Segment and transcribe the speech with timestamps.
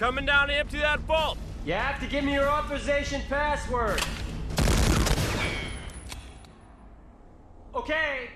[0.00, 1.36] coming down to empty that vault.
[1.66, 4.00] You have to give me your authorization password.
[7.74, 8.30] Okay.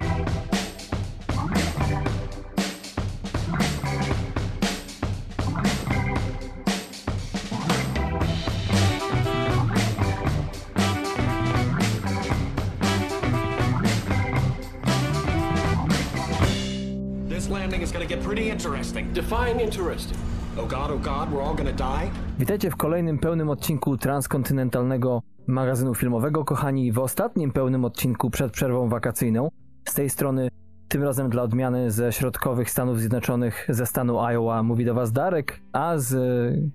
[17.26, 19.14] This landing is gonna get pretty interesting.
[19.14, 20.18] Define interesting.
[20.56, 22.10] Oh god, oh god, we're all gonna die?
[22.38, 28.88] Witajcie w kolejnym pełnym odcinku transkontynentalnego magazynu filmowego, kochani, w ostatnim pełnym odcinku przed przerwą
[28.88, 29.48] wakacyjną.
[29.88, 30.48] Z tej strony,
[30.88, 35.60] tym razem dla odmiany ze środkowych Stanów Zjednoczonych, ze stanu Iowa, mówi do Was Darek,
[35.72, 36.16] a z,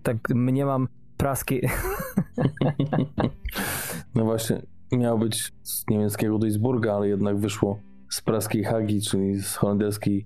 [0.03, 0.87] tak mniemam,
[1.17, 1.70] praskiej...
[4.15, 4.61] No właśnie,
[4.91, 10.25] miał być z niemieckiego Duisburga, ale jednak wyszło z praskiej Hagi, czyli z holenderskiej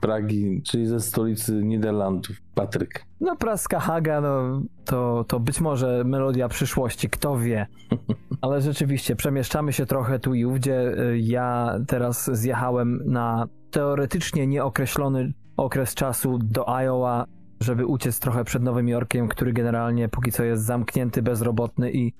[0.00, 2.36] Pragi, czyli ze stolicy Niderlandów.
[2.54, 3.04] Patryk.
[3.20, 7.66] No, praska Haga, no, to, to być może melodia przyszłości, kto wie.
[8.42, 10.96] Ale rzeczywiście, przemieszczamy się trochę tu i ówdzie.
[11.16, 17.26] Ja teraz zjechałem na teoretycznie nieokreślony okres czasu do Iowa,
[17.60, 22.12] żeby uciec trochę przed Nowym Jorkiem, który generalnie póki co jest zamknięty, bezrobotny i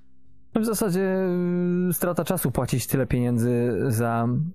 [0.60, 1.28] w zasadzie
[1.88, 4.48] y, strata czasu płacić tyle pieniędzy za mm,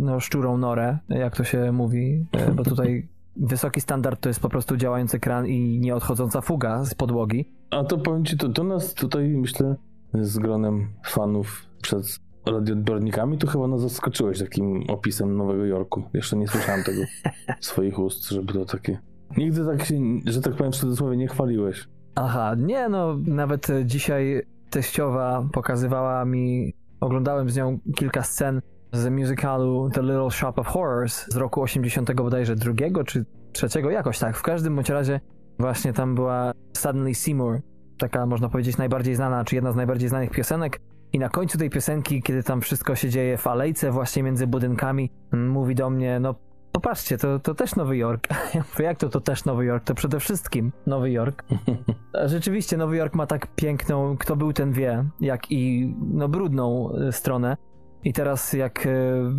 [0.00, 4.48] no, szczurą norę, jak to się mówi, y, bo tutaj wysoki standard to jest po
[4.48, 7.52] prostu działający kran i nieodchodząca fuga z podłogi.
[7.70, 9.76] A to powiem ci, to do nas tutaj, myślę,
[10.14, 16.02] z gronem fanów przed radioodbiornikami, to chyba nas zaskoczyłeś takim opisem Nowego Jorku.
[16.14, 17.02] Jeszcze nie słyszałem tego
[17.60, 18.98] swoich ust, żeby to takie...
[19.36, 19.94] Nigdy tak się,
[20.26, 21.88] że tak powiem w cudzysłowie, nie chwaliłeś.
[22.14, 28.60] Aha, nie no, nawet e, dzisiaj teściowa pokazywała mi, oglądałem z nią kilka scen
[28.92, 34.18] z musicalu The Little Shop of Horrors z roku 80 bodajże drugiego czy trzeciego, jakoś
[34.18, 34.36] tak.
[34.36, 35.20] W każdym bądź razie
[35.58, 37.60] właśnie tam była Suddenly Seymour,
[37.98, 40.80] taka można powiedzieć najbardziej znana, czy jedna z najbardziej znanych piosenek.
[41.12, 45.10] I na końcu tej piosenki, kiedy tam wszystko się dzieje w alejce właśnie między budynkami,
[45.32, 46.34] mówi do mnie, no
[46.72, 48.28] popatrzcie, to, to też Nowy Jork.
[48.78, 49.84] Jak to to też Nowy Jork?
[49.84, 51.44] To przede wszystkim Nowy Jork.
[52.24, 57.12] Rzeczywiście Nowy Jork ma tak piękną, kto był ten wie, jak i no brudną y,
[57.12, 57.56] stronę.
[58.04, 58.90] I teraz jak y,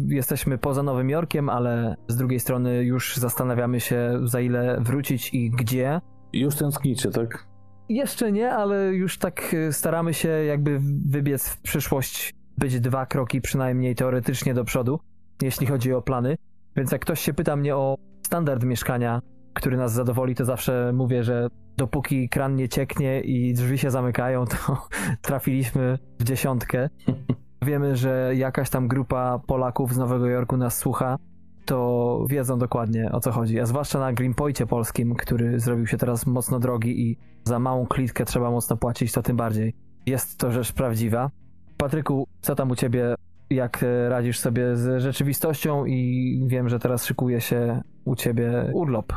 [0.08, 5.52] jesteśmy poza Nowym Jorkiem, ale z drugiej strony już zastanawiamy się za ile wrócić i
[5.52, 6.02] gdzie.
[6.34, 7.48] Już tęsknicie, tak?
[7.90, 13.42] Jeszcze nie, ale już tak y, staramy się jakby wybiec w przyszłość, być dwa kroki
[13.42, 15.00] przynajmniej teoretycznie do przodu,
[15.42, 16.38] jeśli chodzi o plany.
[16.80, 19.22] Więc jak ktoś się pyta mnie o standard mieszkania,
[19.54, 21.48] który nas zadowoli, to zawsze mówię, że
[21.78, 24.58] dopóki kran nie cieknie i drzwi się zamykają, to
[25.22, 26.90] trafiliśmy w dziesiątkę.
[27.68, 31.18] Wiemy, że jakaś tam grupa Polaków z Nowego Jorku nas słucha,
[31.66, 33.60] to wiedzą dokładnie o co chodzi.
[33.60, 38.26] A zwłaszcza na Greenpointie polskim, który zrobił się teraz mocno drogi i za małą klitkę
[38.26, 39.74] trzeba mocno płacić, to tym bardziej.
[40.06, 41.30] Jest to rzecz prawdziwa.
[41.78, 43.16] Patryku, co tam u ciebie?
[43.50, 49.14] Jak e, radzisz sobie z rzeczywistością i wiem, że teraz szykuje się u ciebie urlop.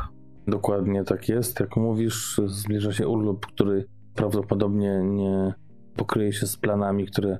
[0.47, 1.59] Dokładnie tak jest.
[1.59, 3.85] Jak mówisz, zbliża się urlop, który
[4.15, 5.53] prawdopodobnie nie
[5.95, 7.37] pokryje się z planami, które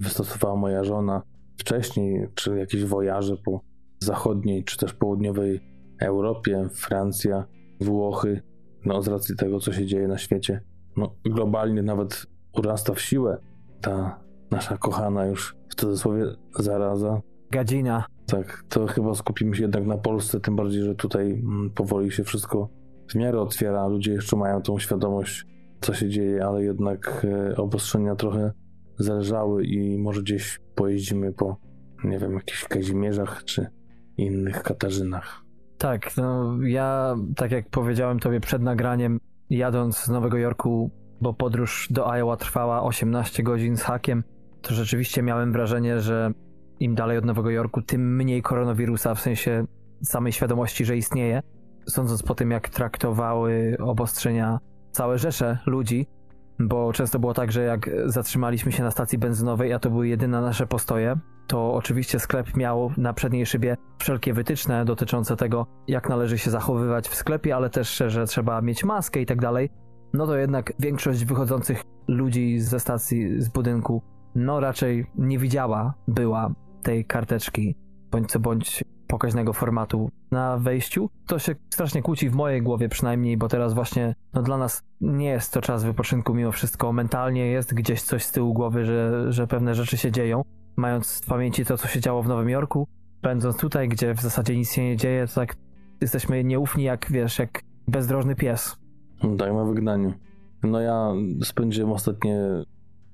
[0.00, 1.22] wystosowała moja żona
[1.56, 3.60] wcześniej, czy jakieś wojaże po
[3.98, 5.60] zachodniej, czy też południowej
[6.00, 7.44] Europie, Francja,
[7.80, 8.42] Włochy.
[8.84, 10.60] No, z racji tego, co się dzieje na świecie,
[10.96, 13.38] no, globalnie nawet urasta w siłę
[13.80, 14.20] ta
[14.50, 16.24] nasza kochana już w cudzysłowie
[16.58, 17.20] zaraza,
[17.50, 18.04] Gadzina.
[18.26, 22.24] tak, to chyba skupimy się jednak na Polsce, tym bardziej, że tutaj mm, powoli się
[22.24, 22.68] wszystko
[23.08, 23.88] w miarę otwiera.
[23.88, 25.46] Ludzie jeszcze mają tą świadomość,
[25.80, 28.52] co się dzieje, ale jednak e, obostrzenia trochę
[28.98, 31.56] zależały i może gdzieś pojeździmy po,
[32.04, 33.66] nie wiem, jakichś Kazimierzach czy
[34.16, 35.44] innych Katarzynach.
[35.78, 39.20] Tak, no ja, tak jak powiedziałem tobie przed nagraniem,
[39.50, 40.90] jadąc z Nowego Jorku,
[41.20, 44.22] bo podróż do Iowa trwała 18 godzin z hakiem,
[44.64, 46.30] to rzeczywiście miałem wrażenie, że
[46.80, 49.64] im dalej od Nowego Jorku, tym mniej koronawirusa, w sensie
[50.02, 51.40] samej świadomości, że istnieje.
[51.88, 54.58] Sądząc po tym, jak traktowały obostrzenia
[54.92, 56.06] całe rzesze ludzi,
[56.58, 60.40] bo często było tak, że jak zatrzymaliśmy się na stacji benzynowej, a to były jedyne
[60.40, 66.38] nasze postoje, to oczywiście sklep miał na przedniej szybie wszelkie wytyczne dotyczące tego, jak należy
[66.38, 69.70] się zachowywać w sklepie, ale też, że trzeba mieć maskę i tak dalej.
[70.12, 74.02] No to jednak większość wychodzących ludzi ze stacji, z budynku,
[74.34, 77.74] no raczej nie widziała, była tej karteczki,
[78.10, 81.10] bądź co bądź pokaźnego formatu na wejściu.
[81.26, 85.26] To się strasznie kłóci w mojej głowie przynajmniej, bo teraz właśnie no dla nas nie
[85.26, 86.92] jest to czas wypoczynku mimo wszystko.
[86.92, 90.42] Mentalnie jest gdzieś coś z tyłu głowy, że, że pewne rzeczy się dzieją.
[90.76, 92.88] Mając w pamięci to, co się działo w Nowym Jorku,
[93.22, 95.56] będąc tutaj, gdzie w zasadzie nic się nie dzieje, to tak
[96.00, 98.76] jesteśmy nieufni jak, wiesz, jak bezdrożny pies.
[99.38, 100.12] Tak, na wygnaniu.
[100.62, 102.38] No ja spędziłem ostatnie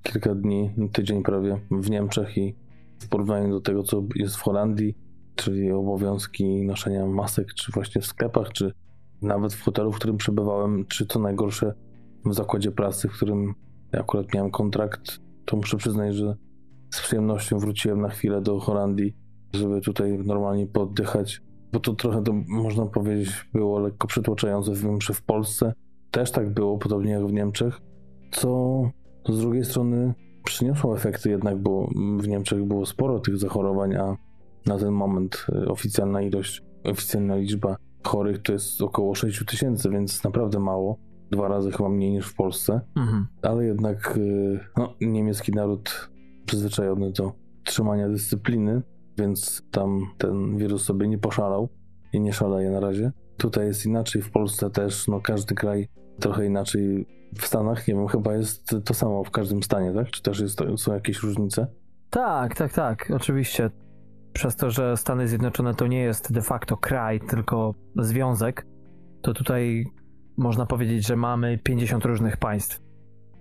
[0.02, 2.54] kilka dni, tydzień prawie w Niemczech i
[2.98, 4.94] w porównaniu do tego, co jest w Holandii,
[5.34, 8.72] czyli obowiązki noszenia masek, czy właśnie w sklepach, czy
[9.22, 11.74] nawet w hotelu, w którym przebywałem, czy co najgorsze
[12.24, 13.54] w zakładzie pracy, w którym
[13.92, 16.36] akurat miałem kontrakt, to muszę przyznać, że
[16.90, 19.16] z przyjemnością wróciłem na chwilę do Holandii,
[19.54, 21.42] żeby tutaj normalnie poddychać,
[21.72, 24.74] bo to trochę to można powiedzieć było lekko przytłaczające.
[24.74, 25.72] Wiem, że w Polsce
[26.10, 27.80] też tak było, podobnie jak w Niemczech,
[28.30, 28.82] co
[29.28, 30.14] z drugiej strony
[30.44, 31.88] przyniosło efekty jednak, bo
[32.18, 34.16] w Niemczech było sporo tych zachorowań, a
[34.66, 40.24] na ten moment y, oficjalna ilość, oficjalna liczba chorych to jest około 6 tysięcy, więc
[40.24, 40.96] naprawdę mało.
[41.30, 43.26] Dwa razy chyba mniej niż w Polsce, Mhm.
[43.42, 46.10] ale jednak y, no, niemiecki naród
[46.46, 47.32] przyzwyczajony do
[47.64, 48.82] trzymania dyscypliny,
[49.18, 51.68] więc tam ten wirus sobie nie poszalał
[52.12, 53.12] i nie szaleje na razie.
[53.36, 55.88] Tutaj jest inaczej, w Polsce też, no każdy kraj
[56.20, 57.06] trochę inaczej.
[57.38, 60.10] W Stanach, nie wiem, chyba jest to samo w każdym stanie, tak?
[60.10, 61.66] Czy też jest, są jakieś różnice?
[62.10, 63.70] Tak, tak, tak, oczywiście.
[64.32, 68.66] Przez to, że Stany Zjednoczone to nie jest de facto kraj, tylko związek,
[69.22, 69.84] to tutaj
[70.36, 72.80] można powiedzieć, że mamy 50 różnych państw.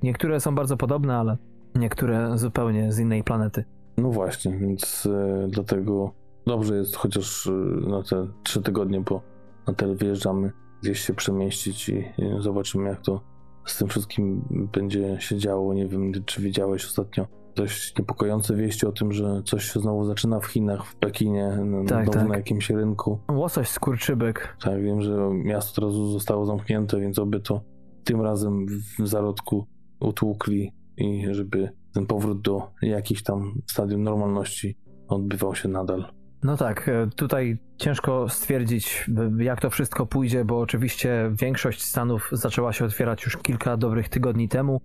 [0.04, 1.38] Niektóre są bardzo podobne, ale
[1.76, 3.64] niektóre zupełnie z innej planety.
[3.98, 6.12] No właśnie, więc e, dlatego
[6.46, 7.52] dobrze jest chociaż e,
[7.90, 9.22] na te trzy tygodnie, bo
[9.68, 10.52] na tyle wyjeżdżamy,
[10.82, 12.06] gdzieś się przemieścić i, i
[12.40, 13.22] zobaczymy, jak to
[13.72, 14.42] z tym wszystkim
[14.74, 15.74] będzie się działo.
[15.74, 20.40] Nie wiem, czy widziałeś ostatnio dość niepokojące wieści o tym, że coś się znowu zaczyna
[20.40, 22.30] w Chinach, w Pekinie, na, Tak, znowu tak.
[22.30, 23.20] na jakimś rynku.
[23.32, 24.58] Łosoś skurczybek.
[24.64, 27.62] Tak, wiem, że miasto teraz zostało zamknięte, więc oby to
[28.04, 28.66] tym razem
[29.00, 29.66] w zarodku
[30.00, 34.78] utłukli i żeby ten powrót do jakichś tam stadium normalności
[35.08, 36.19] odbywał się nadal.
[36.44, 42.30] No tak, e, tutaj ciężko stwierdzić, b- jak to wszystko pójdzie, bo oczywiście większość stanów
[42.32, 44.82] zaczęła się otwierać już kilka dobrych tygodni temu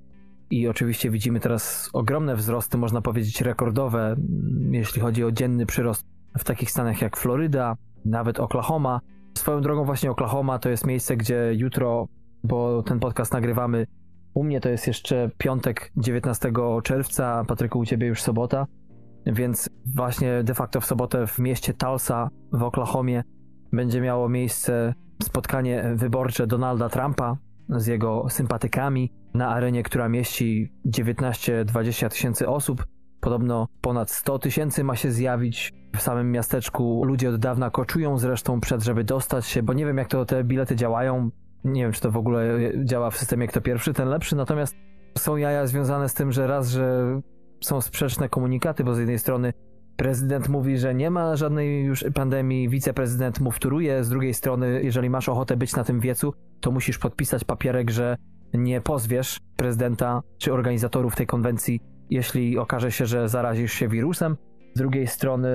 [0.51, 6.07] i oczywiście widzimy teraz ogromne wzrosty, można powiedzieć rekordowe, mm, jeśli chodzi o dzienny przyrost
[6.39, 9.01] w takich stanach jak Floryda, nawet Oklahoma.
[9.39, 12.09] Swoją drogą właśnie Oklahoma to jest miejsce, gdzie jutro,
[12.45, 13.87] bo ten podcast nagrywamy,
[14.35, 16.53] u mnie to jest jeszcze piątek 19
[16.83, 18.67] czerwca, Patryku u ciebie już sobota.
[19.27, 23.25] Więc właśnie de facto w sobotę w mieście Tulsa w Oklahomie
[23.73, 27.37] będzie miało miejsce spotkanie wyborcze Donalda Trumpa
[27.69, 32.87] z jego sympatykami na arenie, która mieści 19-20 tysięcy osób.
[33.21, 37.05] Podobno ponad 100 tysięcy ma się zjawić w samym miasteczku.
[37.05, 40.45] Ludzie od dawna koczują zresztą przed, żeby dostać się, bo nie wiem jak to te
[40.45, 41.31] bilety działają.
[41.65, 44.37] Nie wiem, czy to w ogóle działa w systemie kto pierwszy, ten lepszy.
[44.37, 44.77] Natomiast
[45.19, 47.21] są jaja związane z tym, że raz, że
[47.65, 49.53] są sprzeczne komunikaty, bo z jednej strony
[49.97, 55.11] prezydent mówi, że nie ma żadnej już pandemii, wiceprezydent mu wtóruje, z drugiej strony, jeżeli
[55.11, 58.17] masz ochotę być na tym wiecu, to musisz podpisać papierek, że
[58.55, 61.81] nie pozwiesz prezydenta czy organizatorów tej konwencji,
[62.11, 64.37] jeśli okaże się, że zarazisz się wirusem.
[64.75, 65.49] Z drugiej strony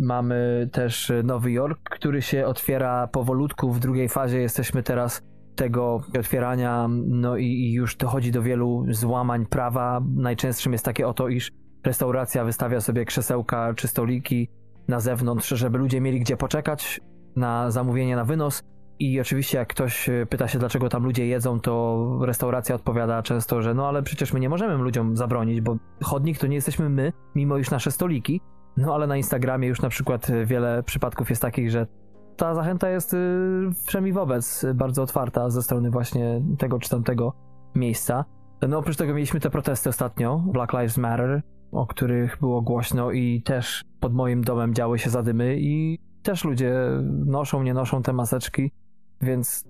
[0.00, 3.72] mamy też Nowy Jork, który się otwiera powolutku.
[3.72, 5.22] W drugiej fazie jesteśmy teraz
[5.56, 10.02] tego otwierania, no i, już dochodzi do wielu złamań prawa.
[10.14, 11.50] Najczęstszym jest takie oto, iż
[11.84, 14.48] restauracja wystawia sobie krzesełka czy stoliki
[14.88, 17.00] na zewnątrz, żeby ludzie mieli gdzie poczekać
[17.36, 18.62] na zamówienie na wynos.
[18.98, 23.62] I oczywiście, jak ktoś y, pyta się, dlaczego tam ludzie jedzą, to restauracja odpowiada często,
[23.62, 27.12] że no ale przecież my nie możemy ludziom zabronić, bo chodnik to nie jesteśmy my,
[27.34, 28.40] mimo iż nasze stoliki.
[28.76, 31.86] No ale na Instagramie już na przykład wiele przypadków jest takich, że
[32.36, 33.16] ta zachęta jest
[33.86, 37.32] wszemi wobec y, bardzo otwarta ze strony właśnie tego czy tamtego
[37.74, 38.24] miejsca.
[38.68, 43.42] No oprócz tego mieliśmy te protesty ostatnio, Black Lives Matter, o których było głośno i
[43.42, 46.74] też pod moim domem działy się zadymy i też ludzie
[47.26, 48.70] noszą, nie noszą te maseczki,
[49.20, 49.64] więc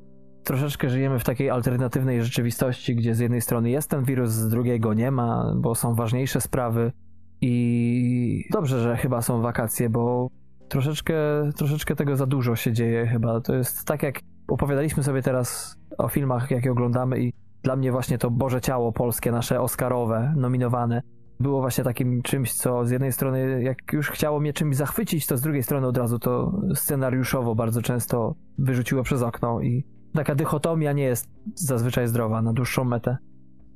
[0.44, 4.80] troszeczkę żyjemy w takiej alternatywnej rzeczywistości, gdzie z jednej strony jest ten wirus, z drugiej
[4.80, 6.92] go nie ma, bo są ważniejsze sprawy
[7.40, 10.30] i dobrze, że chyba są wakacje, bo
[10.68, 11.14] troszeczkę,
[11.56, 13.40] troszeczkę tego za dużo się dzieje chyba.
[13.40, 18.18] To jest tak jak opowiadaliśmy sobie teraz o filmach, jakie oglądamy i dla mnie właśnie
[18.18, 21.02] to Boże Ciało polskie, nasze Oscarowe, nominowane,
[21.40, 25.36] było właśnie takim czymś, co z jednej strony jak już chciało mnie czymś zachwycić, to
[25.36, 30.92] z drugiej strony od razu to scenariuszowo bardzo często wyrzuciło przez okno i taka dychotomia
[30.92, 33.16] nie jest zazwyczaj zdrowa na dłuższą metę.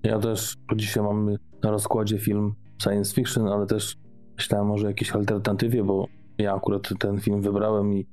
[0.02, 3.96] Ja też, bo dzisiaj mamy na rozkładzie film science fiction, ale też
[4.36, 6.06] myślałem może o jakiejś alternatywie, bo
[6.38, 8.06] ja akurat ten film wybrałem i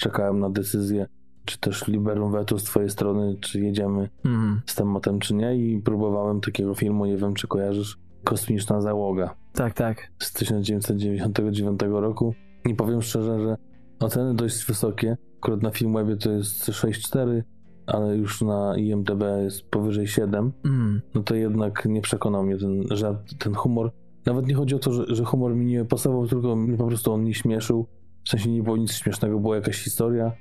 [0.00, 1.06] czekałem na decyzję,
[1.44, 5.78] czy też liberum veto z twojej strony, czy jedziemy Mm, z tematem, czy nie i
[5.82, 10.10] próbowałem takiego filmu, nie wiem czy kojarzysz, Kosmiczna Załoga tak, tak.
[10.18, 12.34] z 1999 roku.
[12.70, 13.56] I powiem szczerze, że
[14.00, 15.16] oceny dość wysokie.
[15.38, 17.42] Akurat na Filmwebie to jest 6,4,
[17.86, 21.00] ale już na IMDb jest powyżej 7, Mm.
[21.14, 23.92] no to jednak nie przekonał mnie ten żart, ten humor.
[24.26, 27.12] Nawet nie chodzi o to, że, że humor mi nie pasował, tylko mnie po prostu
[27.12, 27.86] on nie śmieszył.
[28.24, 30.32] W sensie nie było nic śmiesznego, była jakaś historia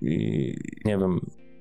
[0.00, 0.54] i
[0.84, 1.20] nie wiem,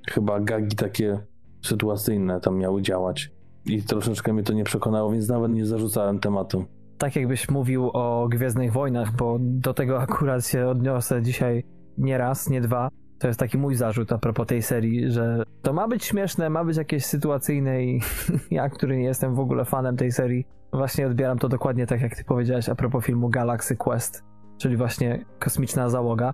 [0.09, 1.19] chyba gagi takie
[1.61, 3.31] sytuacyjne tam miały działać.
[3.65, 6.65] I troszeczkę mnie to nie przekonało, więc nawet nie zarzucałem tematu.
[6.97, 11.63] Tak jakbyś mówił o Gwiezdnych Wojnach, bo do tego akurat się odniosę dzisiaj
[11.97, 12.89] nie raz, nie dwa.
[13.19, 16.65] To jest taki mój zarzut a propos tej serii, że to ma być śmieszne, ma
[16.65, 18.01] być jakieś sytuacyjne i
[18.51, 22.15] ja, który nie jestem w ogóle fanem tej serii, właśnie odbieram to dokładnie tak, jak
[22.15, 24.23] ty powiedziałeś a propos filmu Galaxy Quest,
[24.57, 26.33] czyli właśnie kosmiczna załoga.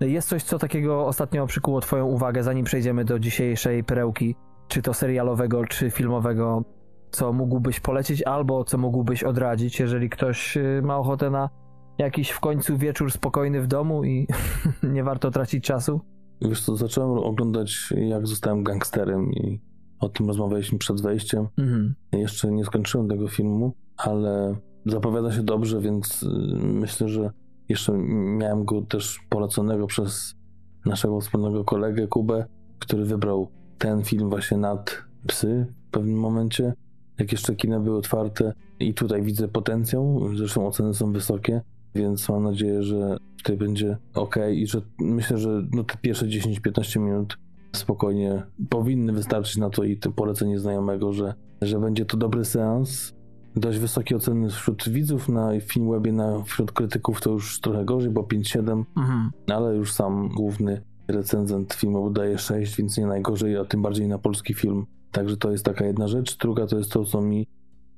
[0.00, 4.34] Jest coś, co takiego ostatnio przykuło twoją uwagę, zanim przejdziemy do dzisiejszej perełki,
[4.68, 6.62] czy to serialowego, czy filmowego,
[7.10, 11.48] co mógłbyś polecić, albo co mógłbyś odradzić, jeżeli ktoś y, ma ochotę na
[11.98, 14.26] jakiś w końcu wieczór spokojny w domu i
[14.82, 16.00] nie warto tracić czasu?
[16.42, 19.60] Wiesz co, zacząłem oglądać jak zostałem gangsterem i
[20.00, 21.46] o tym rozmawialiśmy przed wejściem.
[21.58, 21.94] Mhm.
[22.12, 26.26] Jeszcze nie skończyłem tego filmu, ale zapowiada się dobrze, więc y,
[26.62, 27.30] myślę, że
[27.68, 27.92] jeszcze
[28.38, 30.34] miałem go też poleconego przez
[30.86, 32.46] naszego wspólnego kolegę Kubę,
[32.78, 36.72] który wybrał ten film właśnie nad psy w pewnym momencie,
[37.18, 41.60] jak jeszcze kina były otwarte i tutaj widzę potencjał, zresztą oceny są wysokie,
[41.94, 47.00] więc mam nadzieję, że tutaj będzie ok i że myślę, że no te pierwsze 10-15
[47.00, 47.38] minut
[47.72, 53.14] spokojnie powinny wystarczyć na to i to polecenie znajomego, że, że będzie to dobry seans.
[53.56, 58.22] Dość wysokie oceny wśród widzów na Filmwebie, na, wśród krytyków to już trochę gorzej, bo
[58.22, 59.30] 5-7, Mhm.
[59.46, 64.18] ale już sam główny recenzent filmu daje 6, więc nie najgorzej, a tym bardziej na
[64.18, 64.86] polski film.
[65.12, 66.36] Także to jest taka jedna rzecz.
[66.36, 67.46] Druga to jest to, co mi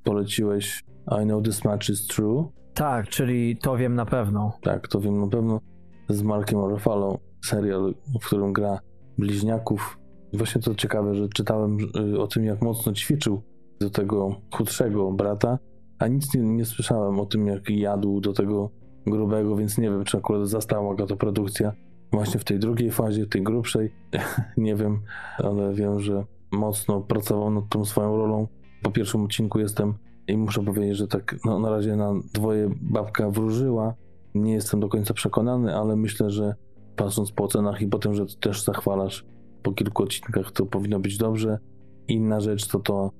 [0.05, 0.85] poleciłeś.
[1.23, 2.49] I know this match is true.
[2.75, 4.53] Tak, czyli to wiem na pewno.
[4.63, 5.61] Tak, to wiem na pewno.
[6.09, 7.19] Z Markiem Ruffalo.
[7.45, 8.79] Serial, w którym gra
[9.19, 9.99] bliźniaków.
[10.33, 11.79] Właśnie to ciekawe, że czytałem
[12.15, 13.43] y, o tym, jak mocno ćwiczył
[13.81, 15.59] do tego chudszego brata,
[15.99, 18.71] a nic nie, nie słyszałem o tym, jak jadł do tego
[19.07, 21.73] grubego, więc nie wiem, czy akurat zastała go to produkcja
[22.13, 23.93] właśnie w tej drugiej fazie, tej grubszej.
[24.57, 25.03] nie wiem,
[25.39, 28.47] ale wiem, że mocno pracował nad tą swoją rolą.
[28.83, 29.95] Po pierwszym odcinku jestem
[30.31, 33.95] i muszę powiedzieć, że tak no, na razie na dwoje babka wróżyła.
[34.35, 36.55] Nie jestem do końca przekonany, ale myślę, że
[36.97, 39.27] patrząc po ocenach i po tym, że ty też zachwalasz
[39.63, 41.59] po kilku odcinkach, to powinno być dobrze.
[42.09, 43.11] Inna rzecz to to,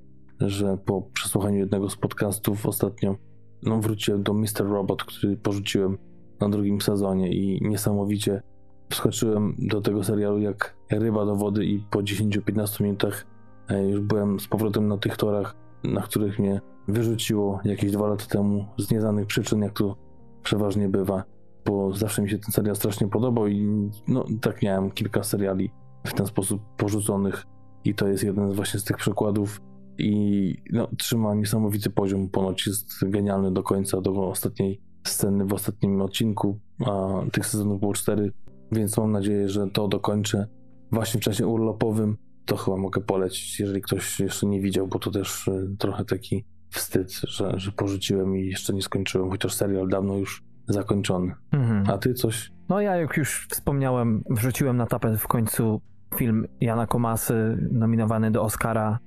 [0.41, 3.17] że po przesłuchaniu jednego z podcastów ostatnio
[3.63, 4.67] no, wróciłem do Mr.
[4.69, 5.99] Robot, który porzuciłem
[6.41, 8.43] na drugim sezonie i niesamowicie
[8.91, 13.27] wskoczyłem do tego serialu jak ryba do wody i po 10-15 minutach
[13.69, 16.61] e, już byłem z powrotem na tych torach, na których mnie
[16.91, 19.97] wyrzuciło jakieś dwa lata temu z nieznanych przyczyn, jak to
[20.43, 21.25] przeważnie bywa,
[21.67, 25.71] bo zawsze mi się ten serial strasznie podobał i no tak miałem kilka seriali
[26.07, 27.47] w ten sposób porzuconych
[27.85, 29.61] i to jest jeden właśnie z tych przykładów
[29.99, 36.03] i no, trzyma niesamowity poziom, ponoć jest genialny do końca, do ostatniej sceny w ostatnim
[36.03, 38.33] odcinku, a tych sezonów było cztery,
[38.73, 40.47] więc mam nadzieję, że to dokończę
[40.93, 42.17] właśnie w czasie urlopowym.
[42.47, 46.45] To chyba mogę polecić, jeżeli ktoś jeszcze nie widział, bo to też y, trochę taki
[46.71, 51.35] wstyd, że, że porzuciłem i jeszcze nie skończyłem, chociaż serial dawno już zakończony.
[51.53, 51.91] Mhm.
[51.91, 52.53] A ty coś?
[52.69, 55.81] No ja jak już wspomniałem, wrzuciłem na tapet w końcu
[56.17, 58.99] film Jana Komasy nominowany do Oscara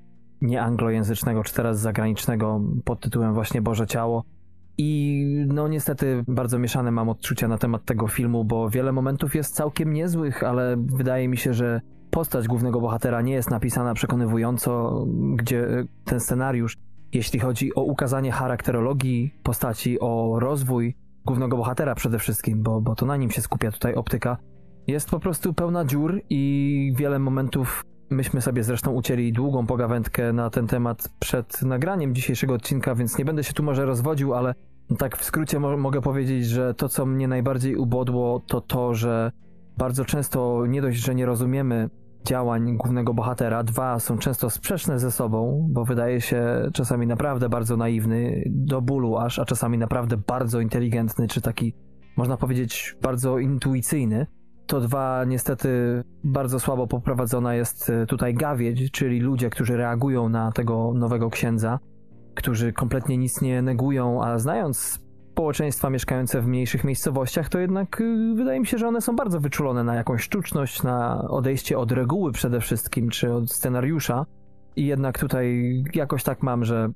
[0.41, 4.23] nie anglojęzycznego, czy teraz zagranicznego pod tytułem właśnie Boże Ciało.
[4.77, 9.55] I no niestety bardzo mieszane mam odczucia na temat tego filmu, bo wiele momentów jest
[9.55, 15.05] całkiem niezłych, ale wydaje mi się, że postać głównego bohatera nie jest napisana przekonywująco,
[15.35, 16.77] gdzie ten scenariusz,
[17.13, 23.05] jeśli chodzi o ukazanie charakterologii postaci, o rozwój głównego bohatera przede wszystkim, bo, bo to
[23.05, 24.37] na nim się skupia tutaj optyka,
[24.87, 30.49] jest po prostu pełna dziur i wiele momentów myśmy sobie zresztą ucięli długą pogawędkę na
[30.49, 34.53] ten temat przed nagraniem dzisiejszego odcinka, więc nie będę się tu może rozwodził, ale
[34.97, 39.31] tak w skrócie mo mogę powiedzieć, że to co mnie najbardziej ubodło to to, że
[39.77, 41.89] bardzo często nie dość, że nie rozumiemy
[42.23, 47.77] działań głównego bohatera, dwa są często sprzeczne ze sobą, bo wydaje się czasami naprawdę bardzo
[47.77, 51.73] naiwny, do bólu aż, a czasami naprawdę bardzo inteligentny, czy taki,
[52.17, 54.27] można powiedzieć, bardzo intuicyjny.
[54.65, 60.51] To dwa, niestety, bardzo słabo poprowadzona jest e, tutaj gawiedź, czyli ludzie, którzy reagują na
[60.51, 61.79] tego nowego księdza,
[62.35, 65.02] którzy kompletnie nic nie negują, a znając
[65.33, 69.39] społeczeństwa mieszkające w mniejszych miejscowościach, to jednak y, wydaje mi się, że one są bardzo
[69.39, 74.25] wyczulone na jakąś sztuczność, na odejście od reguły przede wszystkim, czy od scenariusza.
[74.75, 76.89] I jednak tutaj jakoś tak mam, że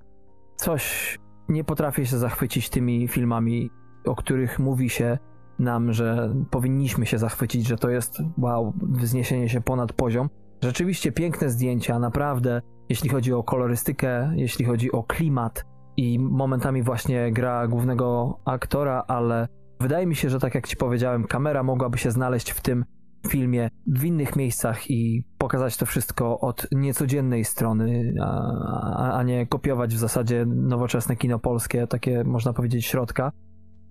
[0.56, 1.18] coś
[1.50, 3.70] nie potrafię się zachwycić tymi filmami,
[4.06, 5.18] o których mówi się
[5.60, 10.30] nam, że powinniśmy się zachwycić, że to jest wow, wzniesienie się ponad poziom.
[10.64, 15.66] Rzeczywiście piękne zdjęcia, naprawdę, jeśli chodzi o kolorystykę, jeśli chodzi o klimat
[15.98, 19.48] i momentami właśnie gra głównego aktora, ale
[19.80, 22.86] wydaje mi się, że tak jak ci powiedziałem, kamera mogłaby się znaleźć w tym
[23.28, 29.96] filmie w innych miejscach i pokazać to wszystko od niecodziennej strony, a, a nie kopiować
[29.96, 33.32] w zasadzie nowoczesne kino polskie, takie można powiedzieć środka.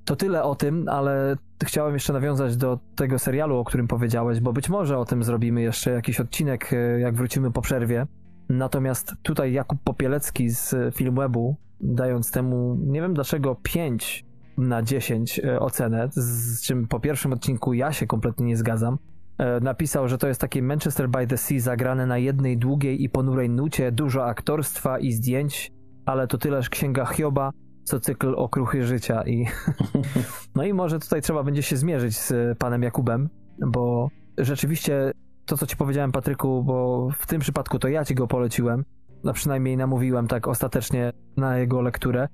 [0.04, 4.52] To tyle o tym, ale chciałem jeszcze nawiązać do tego serialu, o którym powiedziałeś, bo
[4.52, 8.06] być może o tym zrobimy jeszcze jakiś odcinek, e, jak wrócimy po przerwie.
[8.48, 14.24] Natomiast tutaj Jakub Popielecki z Filmwebu, dając temu, nie wiem dlaczego, 5
[14.58, 18.98] na 10 e, ocenę, z czym po pierwszym odcinku ja się kompletnie nie zgadzam.
[19.38, 23.08] E, napisał, że to jest takie Manchester by the Sea zagrane na jednej długiej i
[23.08, 25.72] ponurej nucie, dużo aktorstwa i zdjęć,
[26.06, 27.50] ale to tyleż księga Hioba,
[27.84, 29.46] co cykl okruchy życia i
[30.56, 33.28] no i może tutaj trzeba będzie się zmierzyć z panem Jakubem,
[33.66, 35.12] bo rzeczywiście
[35.46, 38.84] to, co ci powiedziałem, Patryku, bo w tym przypadku to ja ci go poleciłem,
[39.24, 42.28] a przynajmniej namówiłem tak ostatecznie na jego lekturę,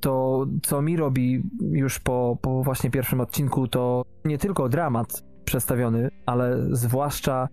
[0.00, 6.10] to co mi robi już po, po właśnie pierwszym odcinku, to nie tylko dramat przedstawiony,
[6.26, 7.48] ale zwłaszcza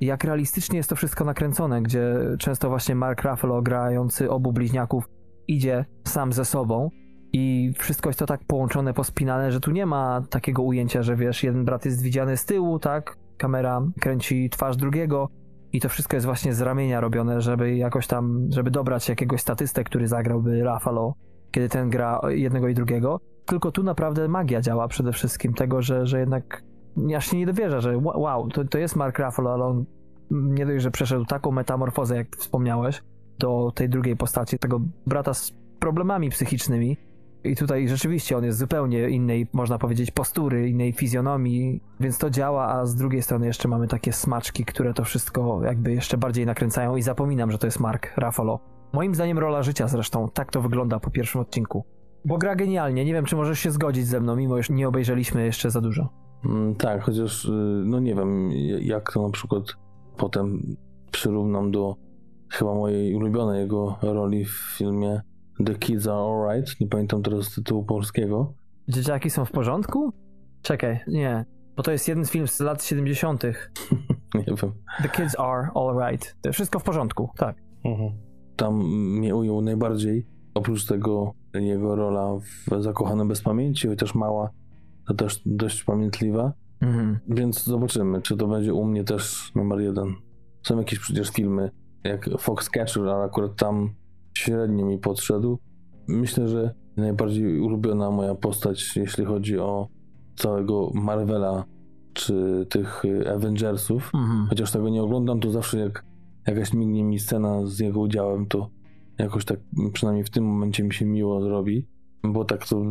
[0.00, 5.08] jak realistycznie jest to wszystko nakręcone, gdzie często właśnie Mark Ruffalo grający obu bliźniaków
[5.48, 6.90] idzie sam ze sobą
[7.32, 11.42] i wszystko jest to tak połączone, pospinane, że tu nie ma takiego ujęcia, że wiesz,
[11.42, 15.28] jeden brat jest widziany z tyłu, tak, kamera kręci twarz drugiego
[15.72, 19.84] i to wszystko jest właśnie z ramienia robione, żeby jakoś tam, żeby dobrać jakiegoś statystę,
[19.84, 21.14] który zagrałby Rafalo,
[21.50, 23.20] kiedy ten gra jednego i drugiego.
[23.46, 26.62] Tylko tu naprawdę magia działa przede wszystkim tego, że, że jednak
[27.16, 29.84] aż się nie dowierza, że wow, to, to jest Mark Ruffalo, ale on
[30.30, 33.02] nie dość, że przeszedł taką metamorfozę, jak wspomniałeś,
[33.38, 36.96] do tej drugiej postaci, tego brata z problemami psychicznymi.
[37.44, 42.68] I tutaj rzeczywiście on jest zupełnie innej, można powiedzieć, postury, innej fizjonomii, więc to działa,
[42.68, 46.96] a z drugiej strony jeszcze mamy takie smaczki, które to wszystko jakby jeszcze bardziej nakręcają
[46.96, 48.60] i zapominam, że to jest Mark Ruffalo.
[48.92, 51.84] Moim zdaniem rola życia zresztą, tak to wygląda po pierwszym odcinku.
[52.24, 55.44] Bo gra genialnie, nie wiem czy możesz się zgodzić ze mną, mimo że nie obejrzeliśmy
[55.44, 56.08] jeszcze za dużo.
[56.44, 59.64] Mm, tak, chociaż y, no nie wiem, jak to na przykład
[60.16, 60.76] potem
[61.10, 61.96] przyrównam do
[62.50, 65.20] chyba mojej ulubionej jego roli w filmie
[65.66, 66.80] The Kids Are Alright.
[66.80, 68.54] Nie pamiętam teraz tytułu polskiego.
[68.88, 70.12] Dzieciaki są w porządku?
[70.62, 71.44] Czekaj, nie.
[71.76, 73.42] Bo to jest jeden z filmów z lat 70.
[74.34, 74.72] nie wiem.
[75.02, 76.36] The Kids Are Alright.
[76.52, 77.56] Wszystko w porządku, tak.
[77.84, 78.12] Mhm.
[78.56, 78.74] Tam
[79.18, 80.26] mnie ujął najbardziej.
[80.54, 84.50] Oprócz tego jego rola w Zakochanym bez pamięci, chociaż mała,
[85.06, 86.52] to też dość pamiętliwa.
[86.80, 87.18] Mhm.
[87.28, 90.14] Więc zobaczymy, czy to będzie u mnie też numer jeden.
[90.62, 91.70] Są jakieś przecież filmy
[92.04, 93.94] jak Foxcatcher, ale akurat tam
[94.38, 95.58] średnio mi podszedł.
[96.08, 99.88] Myślę, że najbardziej ulubiona moja postać, jeśli chodzi o
[100.36, 101.64] całego Marvela
[102.12, 103.02] czy tych
[103.34, 104.46] Avengersów, mhm.
[104.48, 106.04] chociaż tego nie oglądam, to zawsze jak
[106.46, 108.70] jakaś mignie mi scena z jego udziałem, to
[109.18, 109.60] jakoś tak
[109.92, 111.86] przynajmniej w tym momencie mi się miło zrobi,
[112.24, 112.82] bo tak to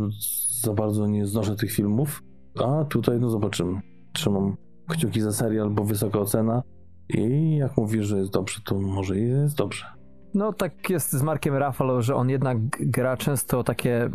[0.62, 2.24] za bardzo nie znoszę tych filmów,
[2.64, 3.82] a tutaj no zobaczymy.
[4.14, 4.58] Trzymam
[4.88, 6.64] kciuki za serial, bo wysoka ocena
[7.10, 9.97] i jak mówisz, że jest dobrze, to może i jest dobrze.
[10.34, 14.10] No tak jest z Markiem Ruffalo, że on jednak gra często takie,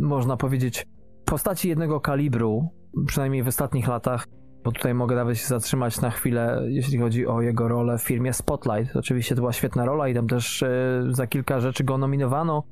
[0.00, 0.86] można powiedzieć,
[1.24, 2.68] postaci jednego kalibru,
[3.06, 4.26] przynajmniej w ostatnich latach,
[4.64, 8.32] bo tutaj mogę nawet się zatrzymać na chwilę, jeśli chodzi o jego rolę w filmie
[8.32, 8.96] Spotlight.
[8.96, 12.62] Oczywiście to była świetna rola i tam też e, za kilka rzeczy go nominowano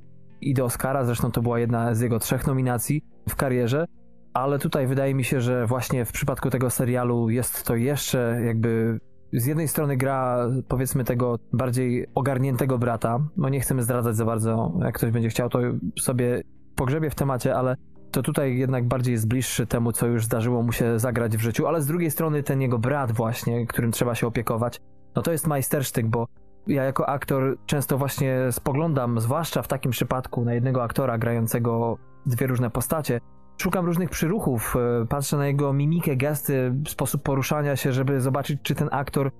[0.40, 3.86] i do Oscara, zresztą to była jedna z jego trzech nominacji w karierze,
[4.34, 9.00] ale tutaj wydaje mi się, że właśnie w przypadku tego serialu jest to jeszcze jakby
[9.36, 13.18] z jednej strony gra, powiedzmy, tego bardziej ogarniętego brata.
[13.36, 15.58] No nie chcemy zdradzać za bardzo, jak ktoś będzie chciał, to
[16.00, 16.42] sobie
[16.74, 17.76] pogrzebie w temacie, ale
[18.10, 21.66] to tutaj jednak bardziej jest bliższy temu, co już zdarzyło mu się zagrać w życiu,
[21.66, 24.80] ale z drugiej strony ten jego brat właśnie, którym trzeba się opiekować,
[25.16, 26.26] no to jest majstersztyk, bo
[26.66, 32.46] ja jako aktor często właśnie spoglądam, zwłaszcza w takim przypadku, na jednego aktora grającego dwie
[32.46, 33.20] różne postacie,
[33.58, 38.74] Szukam różnych przyruchów, e, patrzę na jego mimikę, gesty, sposób poruszania się, żeby zobaczyć, czy
[38.74, 39.30] ten aktor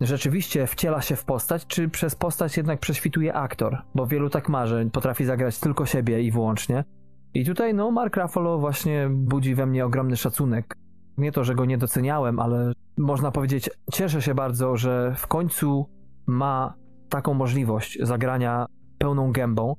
[0.00, 4.90] rzeczywiście wciela się w postać, czy przez postać jednak prześwituje aktor, bo wielu tak marzy,
[4.92, 6.84] potrafi zagrać tylko siebie i wyłącznie.
[7.34, 10.76] I tutaj, no, Mark Ruffalo właśnie budzi we mnie ogromny szacunek.
[11.18, 15.86] Nie to, że go nie doceniałem, ale można powiedzieć, cieszę się bardzo, że w końcu
[16.26, 16.74] ma
[17.08, 18.66] taką możliwość zagrania
[18.98, 19.74] pełną gębą.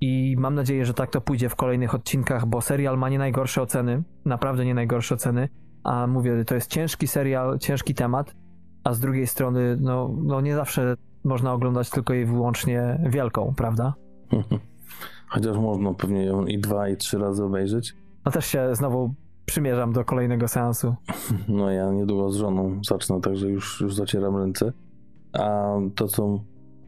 [0.00, 3.62] I mam nadzieję, że tak to pójdzie w kolejnych odcinkach, bo serial ma nie najgorsze
[3.62, 5.48] oceny, naprawdę nie najgorsze oceny.
[5.84, 8.34] A mówię, to jest ciężki serial, ciężki temat,
[8.84, 13.94] a z drugiej strony, no, no nie zawsze można oglądać tylko i wyłącznie wielką, prawda?
[15.28, 17.94] Chociaż można pewnie ją i dwa, i trzy razy obejrzeć.
[18.24, 20.94] No też się znowu przymierzam do kolejnego seansu.
[21.48, 24.72] No ja niedługo z żoną zacznę, także już, już zacieram ręce.
[25.32, 26.40] A to, co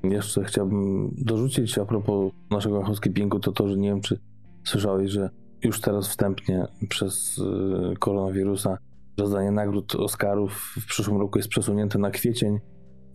[0.03, 4.19] jeszcze chciałbym dorzucić a propos naszego housekeepingu, to to, że nie wiem, czy
[4.65, 5.31] słyszałeś, że
[5.63, 8.79] już teraz wstępnie przez y, koronawirusa
[9.19, 12.59] rozdanie nagród Oscarów w przyszłym roku jest przesunięte na kwiecień.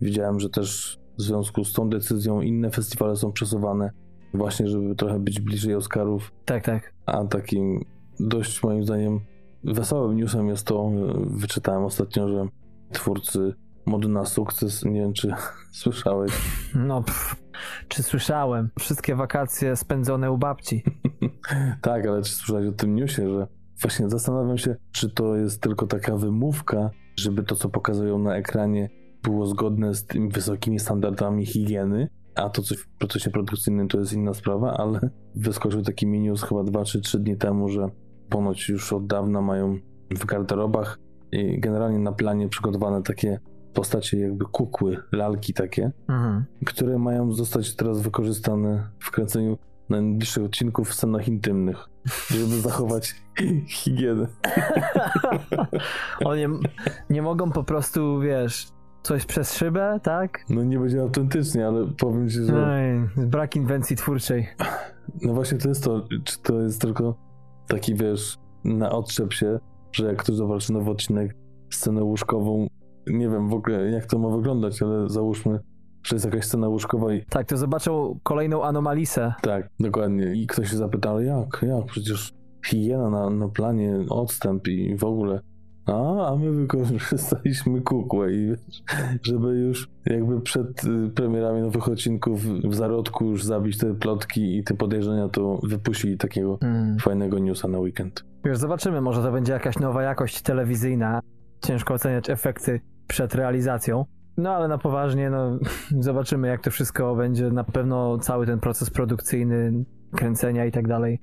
[0.00, 3.90] Widziałem, że też w związku z tą decyzją inne festiwale są przesuwane,
[4.34, 6.32] właśnie żeby trochę być bliżej Oscarów.
[6.44, 6.94] Tak, tak.
[7.06, 7.84] A takim
[8.20, 9.20] dość moim zdaniem
[9.64, 12.48] wesołym newsem jest to, wyczytałem ostatnio, że
[12.92, 13.54] twórcy
[13.86, 15.30] mody na sukces, nie wiem czy
[15.82, 16.32] słyszałeś.
[16.74, 17.36] No, pff,
[17.88, 18.70] czy słyszałem?
[18.78, 20.82] Wszystkie wakacje spędzone u babci.
[21.82, 23.46] tak, ale czy słyszałeś o tym newsie, że
[23.82, 28.88] właśnie zastanawiam się, czy to jest tylko taka wymówka, żeby to, co pokazują na ekranie,
[29.22, 34.12] było zgodne z tymi wysokimi standardami higieny, a to coś w procesie produkcyjnym to jest
[34.12, 35.00] inna sprawa, ale
[35.34, 37.88] wyskoczył taki news chyba 2 czy 3 dni temu, że
[38.28, 39.78] ponoć już od dawna mają
[40.10, 40.98] w garderobach
[41.32, 43.40] i generalnie na planie przygotowane takie
[43.76, 46.44] postacie jakby kukły, lalki takie, mhm.
[46.66, 49.58] które mają zostać teraz wykorzystane w kręceniu
[49.88, 51.88] najbliższych odcinków w scenach intymnych,
[52.30, 53.14] żeby zachować
[53.82, 54.26] higienę.
[56.24, 56.42] Oni
[57.10, 58.68] nie mogą po prostu, wiesz,
[59.02, 60.44] coś przez szybę, tak?
[60.48, 62.68] No nie będzie autentycznie, ale powiem ci, że...
[62.68, 64.48] Ej, brak inwencji twórczej.
[65.22, 67.14] No właśnie to jest to, czy to jest tylko
[67.68, 69.58] taki, wiesz, na odczep się,
[69.92, 71.36] że jak ktoś zobaczy nowy odcinek,
[71.70, 72.66] scenę łóżkową,
[73.06, 75.60] nie wiem w ogóle jak to ma wyglądać, ale załóżmy,
[76.02, 77.24] że jest jakaś scena łóżkowa i...
[77.24, 79.34] Tak, to zobaczą kolejną anomalisę.
[79.42, 80.34] Tak, dokładnie.
[80.34, 81.86] I ktoś się zapyta, ale jak, jak?
[81.86, 82.32] Przecież
[82.66, 85.40] higiena na, na planie, odstęp i w ogóle.
[85.86, 88.54] A, a my wykorzystaliśmy kukłę i
[89.22, 94.64] żeby już jakby przed y, premierami nowych odcinków w zarodku już zabić te plotki i
[94.64, 96.98] te podejrzenia, to wypuścili takiego mm.
[96.98, 98.24] fajnego newsa na weekend.
[98.44, 101.20] Wiesz, zobaczymy, może to będzie jakaś nowa jakość telewizyjna.
[101.62, 104.04] Ciężko oceniać efekty przed realizacją.
[104.36, 105.58] No ale na poważnie, no
[106.00, 107.50] zobaczymy jak to wszystko będzie.
[107.50, 109.84] Na pewno cały ten proces produkcyjny,
[110.16, 111.20] kręcenia i tak dalej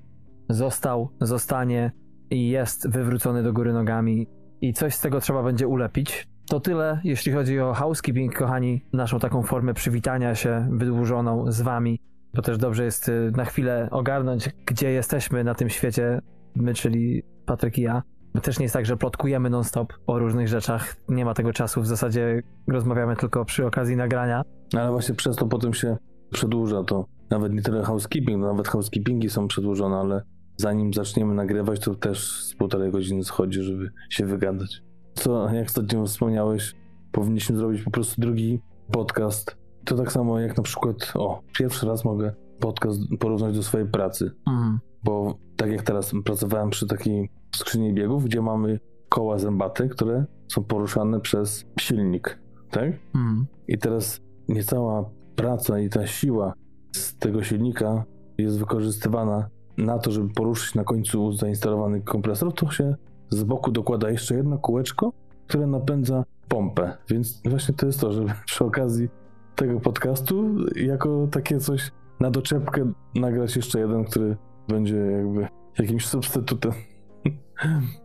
[0.49, 1.91] został, zostanie
[2.29, 4.27] i jest wywrócony do góry nogami
[4.61, 6.27] i coś z tego trzeba będzie ulepić.
[6.49, 11.99] To tyle, jeśli chodzi o housekeeping, kochani, naszą taką formę przywitania się wydłużoną z wami,
[12.33, 16.21] bo też dobrze jest y, na chwilę ogarnąć, gdzie jesteśmy na tym świecie,
[16.55, 18.03] my, czyli Patryk i ja.
[18.41, 20.95] Też nie jest tak, że plotkujemy non-stop o różnych rzeczach.
[21.09, 24.41] Nie ma tego czasu, w zasadzie rozmawiamy tylko przy okazji nagrania.
[24.77, 25.97] Ale właśnie przez to potem się
[26.31, 27.05] przedłuża to.
[27.29, 30.21] Nawet nie tyle housekeeping, no nawet housekeepingi są przedłużone, ale
[30.57, 34.83] zanim zaczniemy nagrywać, to też z półtorej godziny schodzi, żeby się wygadać.
[35.13, 36.75] Co, jak ostatnio wspomniałeś,
[37.11, 38.59] powinniśmy zrobić po prostu drugi
[38.91, 39.57] podcast.
[39.85, 44.31] To tak samo jak na przykład, o, pierwszy raz mogę podcast porównać do swojej pracy.
[44.47, 44.79] Mhm.
[45.03, 50.63] Bo tak jak teraz pracowałem przy takiej skrzyni biegów, gdzie mamy koła zębate, które są
[50.63, 52.39] poruszane przez silnik,
[52.71, 52.91] tak?
[53.15, 53.45] Mhm.
[53.67, 56.53] I teraz niecała praca i ta siła
[56.95, 58.03] z tego silnika
[58.37, 62.95] jest wykorzystywana na to, żeby poruszyć na końcu zainstalowany kompresor, to się
[63.29, 65.13] z boku dokłada jeszcze jedno kółeczko,
[65.47, 66.97] które napędza pompę.
[67.09, 69.09] Więc właśnie to jest to, żeby przy okazji
[69.55, 74.37] tego podcastu jako takie coś na doczepkę nagrać jeszcze jeden, który
[74.67, 75.47] będzie jakby
[75.79, 76.71] jakimś substytutem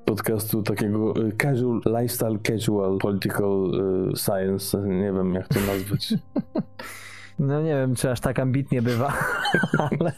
[0.05, 3.71] podcastu takiego y, casual, lifestyle casual, political
[4.13, 6.15] y, science, nie wiem jak to nazwać.
[7.39, 9.13] No nie wiem, czy aż tak ambitnie bywa,
[9.91, 10.13] ale,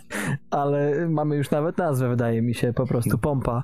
[0.50, 3.62] ale, mamy już nawet nazwę, wydaje mi się, po prostu pompa.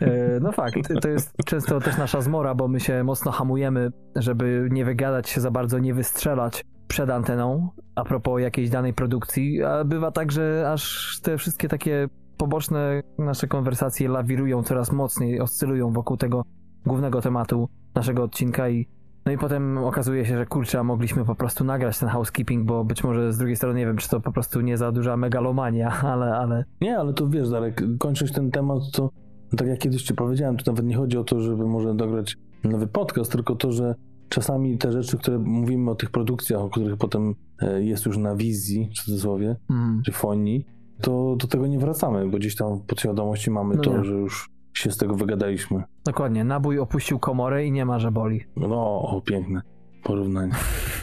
[0.00, 4.68] E, no fakt, to jest często też nasza zmora, bo my się mocno hamujemy, żeby
[4.70, 9.84] nie wygadać się za bardzo, nie wystrzelać przed anteną a propos jakiejś danej produkcji, a
[9.84, 16.16] bywa tak, że aż te wszystkie takie poboczne nasze konwersacje lawirują coraz mocniej, oscylują wokół
[16.16, 16.44] tego
[16.86, 18.86] głównego tematu naszego odcinka i
[19.26, 23.04] no i potem okazuje się, że kurczę, mogliśmy po prostu nagrać ten housekeeping, bo być
[23.04, 26.36] może z drugiej strony nie wiem, czy to po prostu nie za duża megalomania, ale...
[26.36, 26.64] ale...
[26.80, 29.10] Nie, ale to wiesz, Darek, kończąc ten temat, to
[29.56, 32.86] tak jak kiedyś ci powiedziałem, to nawet nie chodzi o to, żeby może dograć nowy
[32.86, 33.94] podcast, tylko to, że
[34.28, 38.36] czasami te rzeczy, które mówimy o tych produkcjach, o których potem e, jest już na
[38.36, 40.02] wizji, w cudzysłowie, mm.
[40.04, 40.66] czy fonii,
[41.00, 44.04] to do tego nie wracamy, bo gdzieś tam w podświadomości mamy no to, nie.
[44.04, 45.82] że już się z tego wygadaliśmy.
[46.04, 48.40] Dokładnie, nabój opuścił komorę i nie ma, że boli.
[48.56, 48.68] No,
[49.02, 49.62] o, piękne
[50.02, 50.52] porównanie.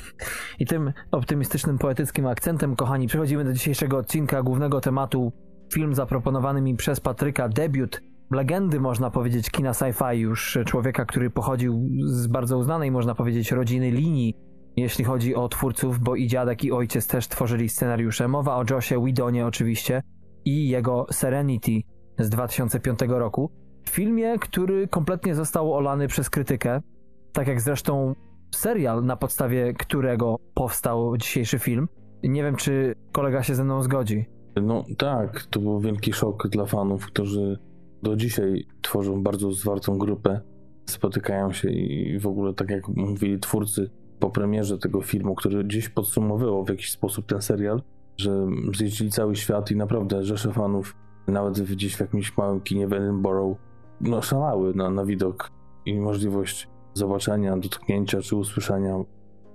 [0.60, 5.32] I tym optymistycznym, poetyckim akcentem, kochani, przechodzimy do dzisiejszego odcinka głównego tematu.
[5.74, 11.90] Film zaproponowany mi przez Patryka, debiut legendy, można powiedzieć, kina sci-fi już, człowieka, który pochodził
[12.06, 14.36] z bardzo uznanej, można powiedzieć, rodziny linii,
[14.78, 18.28] jeśli chodzi o twórców, bo i dziadek i ojciec też tworzyli scenariusze.
[18.28, 20.02] Mowa o Joshie Widonie oczywiście
[20.46, 21.72] i jego Serenity
[22.20, 23.52] z 2005 roku.
[23.90, 26.82] Filmie, który kompletnie został olany przez krytykę,
[27.34, 28.16] tak jak zresztą
[28.56, 31.88] serial, na podstawie którego powstał dzisiejszy film.
[32.24, 34.26] Nie wiem, czy kolega się ze mną zgodzi.
[34.62, 37.60] No tak, to był wielki szok dla fanów, którzy
[38.04, 40.42] do dzisiaj tworzą bardzo zwartą grupę,
[40.86, 45.90] spotykają się i w ogóle, tak jak mówili twórcy po premierze tego filmu, który gdzieś
[45.90, 47.82] podsumowywał w jakiś sposób ten serial,
[48.18, 50.96] że zjeździli cały świat i naprawdę rzesze fanów,
[51.28, 53.60] nawet gdzieś w jakimś małym kinie w Edinburgh,
[54.02, 55.52] no szalały na, na widok
[55.86, 58.98] i możliwość zobaczenia, dotknięcia czy usłyszenia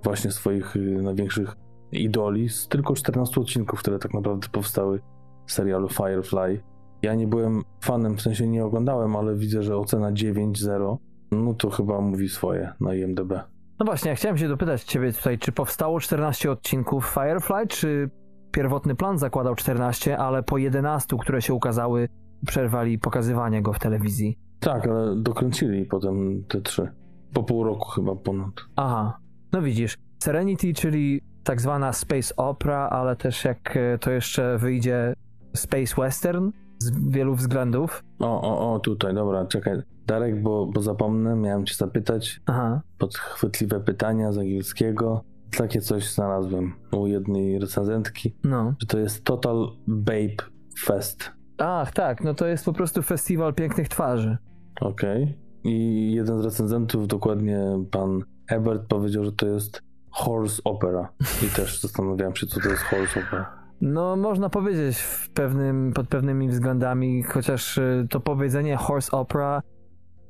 [0.03, 1.55] właśnie swoich y, największych
[1.91, 4.99] idoli z tylko 14 odcinków, które tak naprawdę powstały
[5.47, 6.63] w serialu Firefly.
[7.01, 10.97] Ja nie byłem fanem, w sensie nie oglądałem, ale widzę, że ocena 9.0,
[11.31, 13.33] no to chyba mówi swoje na IMDb.
[13.81, 18.09] No właśnie, ja chciałem się dopytać ciebie tutaj, czy powstało 14 odcinków Firefly, czy
[18.51, 22.07] pierwotny plan zakładał 14, ale po 11, które się ukazały,
[22.47, 24.37] przerwali pokazywanie go w telewizji.
[24.59, 26.91] Tak, ale dokręcili potem te trzy.
[27.33, 28.53] Po pół roku chyba ponad.
[28.75, 29.17] Aha,
[29.53, 35.13] no widzisz, Serenity, czyli tak zwana space opera, ale też jak e, to jeszcze wyjdzie
[35.53, 38.03] space western z wielu względów.
[38.19, 39.81] O, o, o, tutaj, dobra, czekaj.
[40.07, 42.41] Darek, bo, bo zapomnę, miałem cię zapytać.
[42.45, 45.23] Aha, Podchwytliwe pytania z angielskiego.
[45.57, 48.73] Takie coś znalazłem u jednej recenzentki, no.
[48.79, 50.35] że to jest Total Babe
[50.79, 51.31] Fest.
[51.57, 54.37] Ach, tak, no to jest po prostu festiwal pięknych twarzy.
[54.81, 55.37] Okej.
[55.63, 57.59] I jeden z recenzentów, dokładnie
[57.91, 61.09] pan Ebert, powiedział, że to jest horse opera.
[61.45, 63.61] I też zastanawiałem się, co to jest horse opera.
[63.81, 69.61] No, można powiedzieć w pewnym, pod pewnymi względami, chociaż y, to powiedzenie horse opera,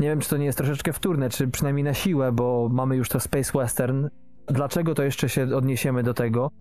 [0.02, 3.10] nie wiem, czy to nie jest troszeczkę wtórne, czy przynajmniej na siłę, bo mamy już
[3.10, 4.08] to space western.
[4.48, 6.52] Dlaczego to jeszcze się odniesiemy do tego?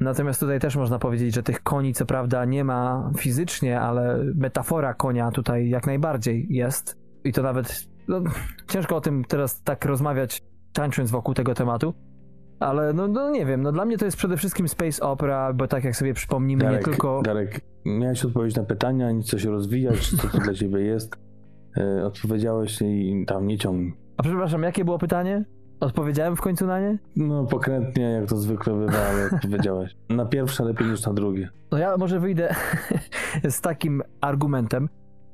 [0.00, 4.94] Natomiast tutaj też można powiedzieć, że tych koni co prawda nie ma fizycznie, ale metafora
[4.94, 6.98] konia tutaj jak najbardziej jest.
[7.24, 8.20] I to nawet, no,
[8.68, 11.94] ciężko o tym teraz tak rozmawiać, tańcząc wokół tego tematu.
[12.60, 15.68] Ale no, no nie wiem, no dla mnie to jest przede wszystkim space opera, bo
[15.68, 17.22] tak jak sobie przypomnimy, Darek, nie tylko...
[17.22, 21.27] Darek, miałeś odpowiedzieć na pytania, nic co się rozwijać, co to dla ciebie jest.
[21.76, 23.94] E, odpowiedziałeś i tam nie ciągnij.
[24.16, 25.44] A przepraszam, jakie było pytanie?
[25.80, 26.98] Odpowiedziałem w końcu na nie?
[27.16, 29.96] No pokrętnie, jak to zwykle bywa, ale odpowiedziałeś.
[30.08, 31.48] Na pierwsze lepiej niż na drugie.
[31.70, 32.54] No ja może wyjdę
[33.50, 34.88] z takim argumentem.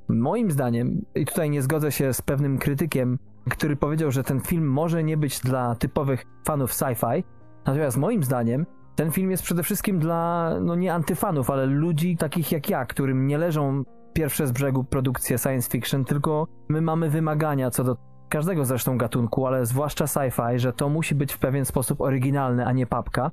[0.08, 3.18] Moim zdaniem, i tutaj nie zgodzę się z pewnym krytykiem,
[3.50, 7.22] który powiedział, że ten film może nie być dla typowych fanów sci-fi,
[7.66, 8.66] natomiast moim zdaniem
[8.96, 13.26] ten film jest przede wszystkim dla, no nie antyfanów, ale ludzi takich jak ja, którym
[13.26, 17.96] nie leżą pierwsze z brzegu produkcje science fiction, tylko my mamy wymagania co do
[18.28, 22.72] każdego zresztą gatunku, ale zwłaszcza sci-fi, że to musi być w pewien sposób oryginalne, a
[22.72, 23.30] nie papka.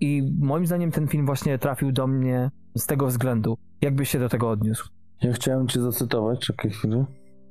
[0.00, 3.56] I moim zdaniem ten film właśnie trafił do mnie z tego względu.
[3.80, 4.88] Jakbyś się do tego odniósł?
[5.22, 7.04] Ja chciałem cię zacytować, czekaj chwilę.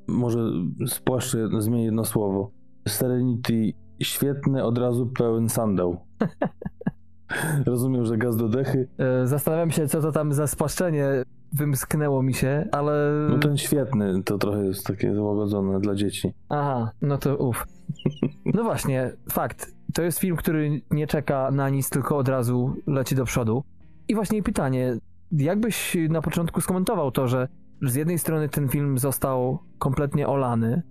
[0.07, 0.39] Może
[0.87, 2.51] spłaszczę, zmienię jedno słowo.
[2.87, 5.97] Serenity świetny, od razu pełen sandał.
[7.65, 8.87] Rozumiem, że gaz do dechy.
[8.97, 13.27] E, Zastanawiam się, co to tam za spłaszczenie wymsknęło mi się, ale...
[13.29, 16.33] No ten świetny to trochę jest takie złagodzone dla dzieci.
[16.49, 17.65] Aha, no to uff.
[18.45, 19.71] No właśnie, fakt.
[19.93, 23.63] To jest film, który nie czeka na nic, tylko od razu leci do przodu.
[24.07, 24.97] I właśnie pytanie,
[25.31, 27.47] jakbyś na początku skomentował to, że
[27.81, 30.81] z jednej strony ten film został kompletnie olany.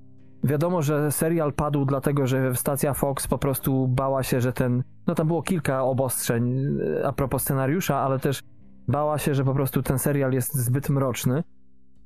[0.44, 4.83] Wiadomo, że serial padł dlatego, że stacja Fox po prostu bała się, że ten.
[5.07, 6.66] No tam było kilka obostrzeń
[6.99, 8.42] e, a propos scenariusza, ale też
[8.88, 11.43] bała się, że po prostu ten serial jest zbyt mroczny.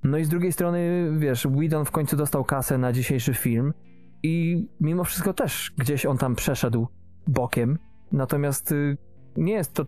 [0.04, 3.72] No i z drugiej strony, wiesz, Whedon w końcu dostał kasę na dzisiejszy film
[4.22, 6.86] i mimo wszystko też gdzieś on tam przeszedł
[7.26, 7.78] bokiem.
[8.12, 8.96] Natomiast y,
[9.36, 9.86] nie jest to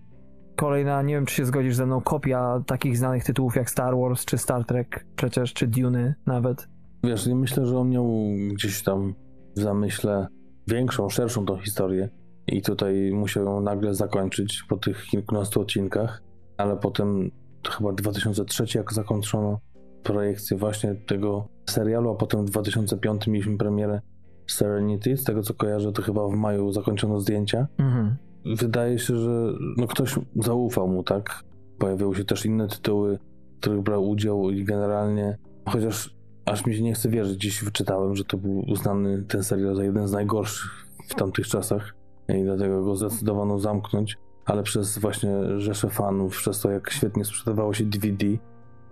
[0.56, 4.24] kolejna, nie wiem czy się zgodzisz ze mną, kopia takich znanych tytułów jak Star Wars
[4.24, 6.68] czy Star Trek przecież, czy Dune nawet.
[7.04, 8.10] Wiesz, nie myślę, że on miał
[8.52, 9.14] gdzieś tam
[9.56, 10.26] w zamyśle
[10.68, 12.08] większą, szerszą tą historię
[12.46, 16.22] i tutaj musiał ją nagle zakończyć po tych kilkunastu odcinkach,
[16.56, 17.30] ale potem
[17.70, 19.60] chyba 2003 jak zakończono
[20.02, 24.00] projekcję właśnie tego serialu, a potem w 2005 mieliśmy premierę
[24.46, 27.66] Serenity, z tego co kojarzę to chyba w maju zakończono zdjęcia.
[27.78, 28.16] Mhm.
[28.56, 31.42] Wydaje się, że no ktoś zaufał mu, tak?
[31.78, 33.18] Pojawiły się też inne tytuły,
[33.56, 35.38] w których brał udział i generalnie,
[35.68, 39.76] chociaż aż mi się nie chce wierzyć, dziś wyczytałem, że to był uznany ten serial
[39.76, 41.94] za jeden z najgorszych w tamtych czasach
[42.28, 47.74] i dlatego go zdecydowano zamknąć, ale przez właśnie rzesze fanów, przez to jak świetnie sprzedawało
[47.74, 48.26] się DVD,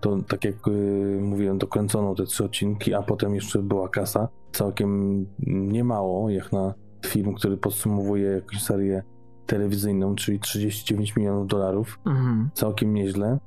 [0.00, 4.28] to tak jak yy, mówiłem, dokręcono te trzy odcinki, a potem jeszcze była kasa.
[4.52, 6.74] Całkiem niemało, jak na
[7.06, 9.02] film, który podsumowuje jakąś serię
[9.46, 11.98] telewizyjną, czyli 39 milionów dolarów.
[12.06, 12.50] Mhm.
[12.54, 13.38] Całkiem nieźle.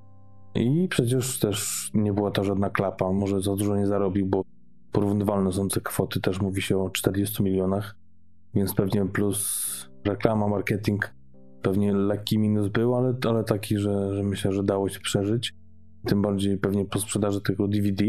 [0.55, 4.43] I przecież też nie była to żadna klapa, może za dużo nie zarobił, bo
[4.91, 7.95] porównywalne są te kwoty, też mówi się o 40 milionach.
[8.53, 9.67] więc pewnie plus
[10.05, 11.16] reklama, marketing,
[11.67, 15.53] pewnie lekki minus był, ale, ale taki, że, że myślę, że dało się przeżyć.
[16.05, 18.05] Tym bardziej pewnie po sprzedaży tego DVD.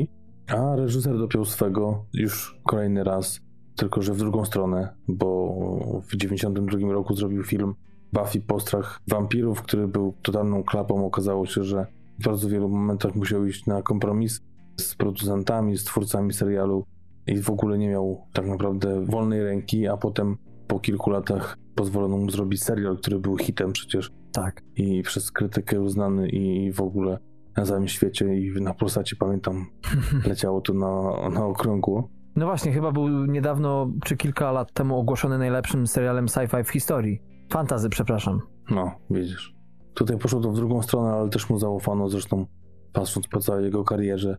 [0.47, 3.41] A reżyser dopiął swego już kolejny raz,
[3.77, 7.75] tylko że w drugą stronę, bo w 92 roku zrobił film
[8.13, 11.07] Buffy Postrach Wampirów, który był totalną klapą.
[11.07, 11.87] Okazało się, że
[12.19, 14.41] w bardzo wielu momentach musiał iść na kompromis
[14.77, 16.85] z producentami, z twórcami serialu
[17.27, 22.17] i w ogóle nie miał tak naprawdę wolnej ręki, a potem po kilku latach pozwolono
[22.17, 24.11] mu zrobić serial, który był hitem przecież.
[24.33, 24.63] Tak.
[24.77, 27.19] I przez krytykę uznany i w ogóle
[27.57, 29.67] na całym świecie i na Polsacie pamiętam
[30.29, 32.09] leciało to na, na okrągło.
[32.37, 37.23] No właśnie, chyba był niedawno, czy kilka lat temu ogłoszony najlepszym serialem sci-fi w historii.
[37.53, 38.41] Fantazy, przepraszam.
[38.71, 39.55] No, widzisz.
[39.95, 42.47] Tutaj poszło to w drugą stronę, ale też mu zaufano, zresztą
[42.93, 44.37] patrząc po całej jego karierze,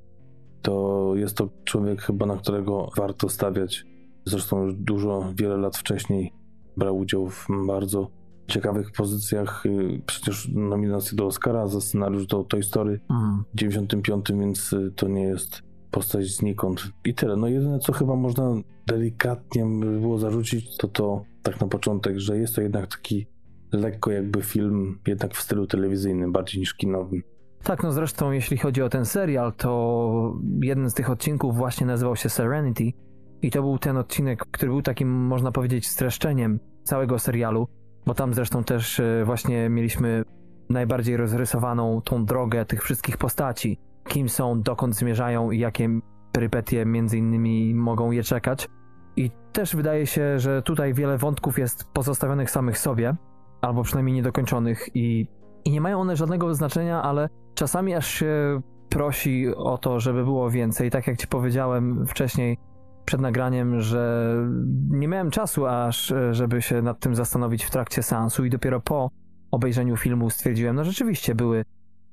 [0.62, 3.86] to jest to człowiek chyba, na którego warto stawiać.
[4.26, 6.39] Zresztą już dużo, wiele lat wcześniej
[6.80, 8.08] brał udział w bardzo
[8.48, 9.66] ciekawych pozycjach.
[9.66, 13.44] Y, przecież nominacje do Oscara za scenariusz do Toy Story Mhm.
[13.54, 15.62] w 95, więc y, to nie jest
[15.92, 16.84] postać znikąd.
[17.06, 17.36] I tyle.
[17.36, 18.54] No jedyne, co chyba można
[18.88, 23.28] delikatnie by było zarzucić, to to tak na początek, że jest to jednak taki
[23.72, 27.22] lekko jakby film, jednak w stylu telewizyjnym, bardziej niż kinowym.
[27.64, 32.16] Tak, no zresztą jeśli chodzi o ten serial, to jeden z tych odcinków właśnie nazywał
[32.16, 32.92] się Serenity
[33.42, 37.68] i to był ten odcinek, który był takim, można powiedzieć, streszczeniem całego serialu,
[38.06, 40.24] bo tam zresztą też e, właśnie mieliśmy
[40.70, 45.90] najbardziej rozrysowaną tą drogę tych wszystkich postaci, kim są, dokąd zmierzają i jakie
[46.32, 48.68] perypetie między innymi mogą je czekać.
[49.16, 53.16] I też wydaje się, że tutaj wiele wątków jest pozostawionych samych sobie,
[53.62, 55.28] albo przynajmniej niedokończonych i,
[55.66, 60.50] i nie mają one żadnego znaczenia, ale czasami aż się prosi o to, żeby było
[60.50, 60.92] więcej.
[60.92, 62.58] Tak jak ci powiedziałem wcześniej
[63.10, 64.34] przed nagraniem, że
[64.90, 68.80] nie miałem czasu aż, e, żeby się nad tym zastanowić w trakcie seansu i dopiero
[68.80, 69.12] po
[69.52, 71.66] obejrzeniu filmu stwierdziłem, no rzeczywiście były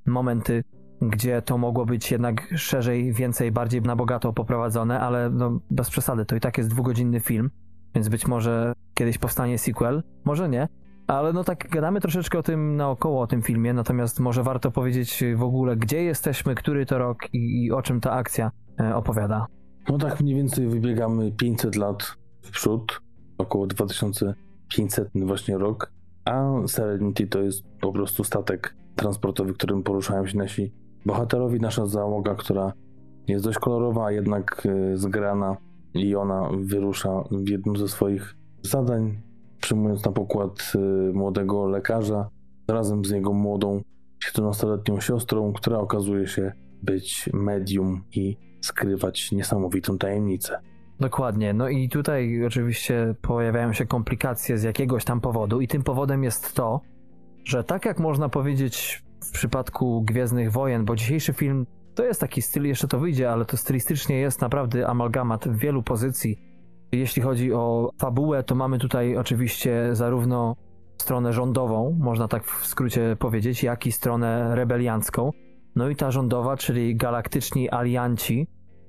[0.07, 0.65] momenty,
[1.03, 6.25] gdzie to mogło być jednak szerzej, więcej, bardziej na bogato poprowadzone, ale no, bez przesady,
[6.25, 7.51] to i tak jest dwugodzinny film,
[7.95, 10.69] więc być może kiedyś powstanie sequel, może nie,
[11.07, 15.25] ale no tak gadamy troszeczkę o tym naokoło, o tym filmie, natomiast może warto powiedzieć
[15.37, 19.47] w ogóle, gdzie jesteśmy, który to rok i, i o czym ta akcja e, opowiada.
[19.89, 23.01] No tak mniej więcej wybiegamy 500 lat w przód,
[23.39, 25.93] około 2500 właśnie rok,
[26.25, 30.73] a Serenity to jest po prostu statek transportowy, którym poruszają się nasi
[31.07, 32.73] bohaterowie, nasza załoga, która
[33.29, 35.57] jest dość kolorowa, a jednak e, zgrana
[35.95, 39.21] i ona wyrusza w jednym ze swoich zadań,
[39.61, 42.29] przyjmując na pokład e, młodego lekarza.
[42.69, 43.81] Razem z jego młodą
[44.25, 50.59] 17-letnią siostrą, która okazuje się być medium i skrywać niesamowitą tajemnicę.
[51.01, 51.55] Dokładnie.
[51.55, 56.55] No i tutaj oczywiście pojawiają się komplikacje z jakiegoś tam powodu, i tym powodem jest
[56.55, 56.81] to,
[57.45, 62.43] że tak jak można powiedzieć w przypadku Gwiezdnych Wojen, bo dzisiejszy film to jest taki
[62.43, 66.39] styl, jeszcze to wyjdzie, ale to stylistycznie jest naprawdę amalgamat wielu pozycji.
[66.93, 70.57] Jeśli chodzi o fabułę, to mamy tutaj oczywiście zarówno
[70.99, 75.31] stronę rządową, można tak w skrócie powiedzieć, jak i stronę rebeliancką.
[75.77, 78.47] No i ta rządowa, czyli galaktyczni alianci,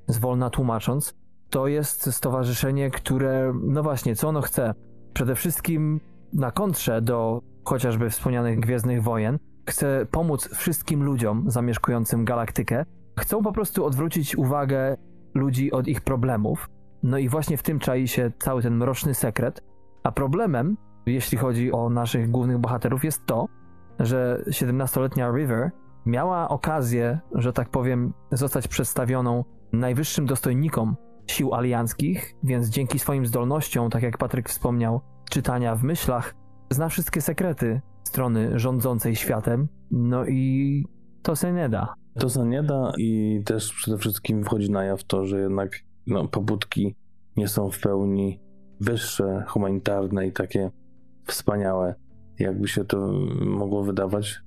[0.08, 1.14] zwolna tłumacząc,
[1.50, 4.74] to jest stowarzyszenie, które, no właśnie, co ono chce?
[5.14, 6.00] Przede wszystkim
[6.34, 9.40] na kontrze do chociażby wspomnianych Gwiezdnych Wojen,
[9.70, 12.86] chce pomóc wszystkim ludziom zamieszkującym galaktykę.
[13.20, 14.98] Chcą po prostu odwrócić uwagę
[15.34, 16.70] ludzi od ich problemów.
[17.04, 19.64] No i właśnie w tym czai się cały ten mroczny sekret.
[20.04, 23.48] A problemem, jeśli chodzi o naszych głównych bohaterów, jest to,
[24.00, 25.72] że 17-letnia River
[26.06, 29.44] miała okazję, że tak powiem, zostać przedstawioną
[29.74, 30.96] najwyższym dostojnikom
[31.28, 36.36] sił alianckich, więc dzięki swoim zdolnościom, tak jak Patryk wspomniał, czytania w myślach,
[36.70, 39.68] zna wszystkie sekrety strony rządzącej światem.
[39.92, 40.84] No i
[41.22, 41.94] to się nie da.
[42.20, 46.28] To się nie da i też przede wszystkim wchodzi na jaw to, że jednak no,
[46.28, 46.96] pobudki
[47.38, 48.40] nie są w pełni
[48.80, 50.72] wyższe, humanitarne i takie
[51.26, 51.96] wspaniałe,
[52.40, 54.40] jakby się to mogło wydawać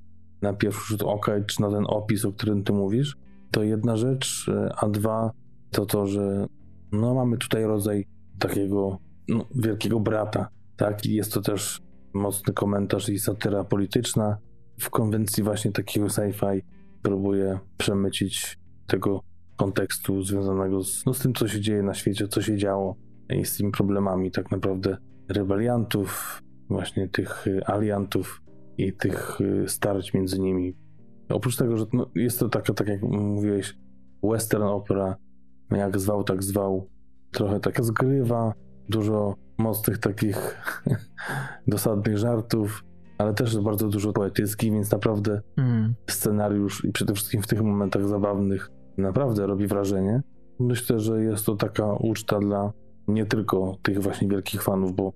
[0.42, 3.16] na pierwszy rzut oka, czy na ten opis, o którym ty mówisz.
[3.50, 5.30] To jedna rzecz, a dwa
[5.70, 6.46] to to, że
[6.92, 8.06] no, mamy tutaj rodzaj
[8.38, 8.98] takiego
[9.28, 11.06] no, wielkiego brata, tak?
[11.06, 11.80] I jest to też
[12.14, 14.38] mocny komentarz i satyra polityczna.
[14.80, 16.60] W konwencji właśnie takiego sci-fi
[17.02, 19.20] próbuje przemycić tego
[19.56, 22.96] kontekstu związanego z, no, z tym, co się dzieje na świecie, co się działo
[23.30, 24.96] i z tymi problemami tak naprawdę
[25.28, 28.42] rebeliantów, właśnie tych y, aliantów
[28.78, 30.76] i tych y, starć między nimi.
[31.30, 33.78] Oprócz tego, że no, jest to taka, tak jak mówiłeś,
[34.22, 35.16] western opera,
[35.70, 36.88] jak zwał, tak zwał,
[37.30, 38.54] trochę taka zgrywa,
[38.88, 40.62] dużo mocnych takich
[41.66, 42.84] dosadnych żartów,
[43.18, 45.94] ale też bardzo dużo poetycki, więc naprawdę Mm.
[46.06, 50.22] scenariusz i przede wszystkim w tych momentach zabawnych naprawdę robi wrażenie.
[50.60, 52.72] Myślę, że jest to taka uczta dla
[53.08, 55.12] nie tylko tych właśnie wielkich fanów, bo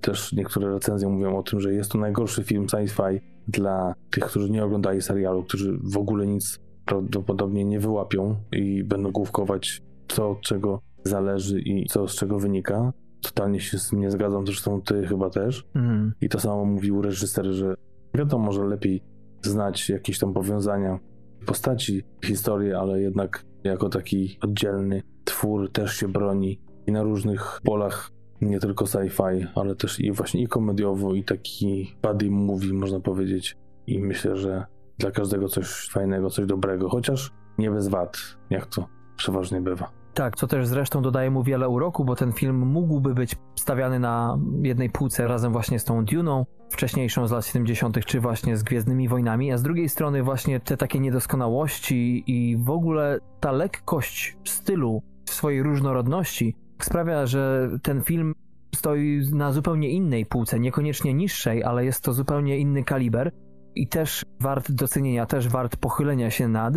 [0.00, 4.50] też niektóre recenzje mówią o tym, że jest to najgorszy film sci-fi dla tych, którzy
[4.50, 10.40] nie oglądali serialu, którzy w ogóle nic prawdopodobnie nie wyłapią i będą główkować, co od
[10.40, 12.92] czego zależy i co z czego wynika.
[13.22, 15.66] Totalnie się z tym nie zgadzam, zresztą ty chyba też.
[15.74, 16.12] Mm.
[16.20, 17.74] I to samo mówił reżyser, że
[18.14, 19.02] wiadomo, że lepiej
[19.42, 20.98] znać jakieś tam powiązania
[21.46, 28.10] postaci, historię, ale jednak jako taki oddzielny twór też się broni i na różnych polach,
[28.40, 33.56] nie tylko sci-fi, ale też i właśnie i komediowo, i taki buddy movie, można powiedzieć.
[33.86, 34.66] I myślę, że
[34.98, 38.18] dla każdego coś fajnego, coś dobrego, chociaż nie bez wad,
[38.50, 38.86] jak to
[39.16, 39.90] przeważnie bywa.
[40.14, 44.38] Tak, co też zresztą dodaje mu wiele uroku, bo ten film mógłby być stawiany na
[44.62, 49.08] jednej półce razem właśnie z tą Duną, wcześniejszą z lat 70., czy właśnie z Gwiezdnymi
[49.08, 55.02] Wojnami, a z drugiej strony właśnie te takie niedoskonałości i w ogóle ta lekkość stylu
[55.24, 58.34] w swojej różnorodności sprawia, że ten film
[58.74, 63.32] stoi na zupełnie innej półce, niekoniecznie niższej, ale jest to zupełnie inny kaliber
[63.74, 66.74] i też wart docenienia, też wart pochylenia się nad,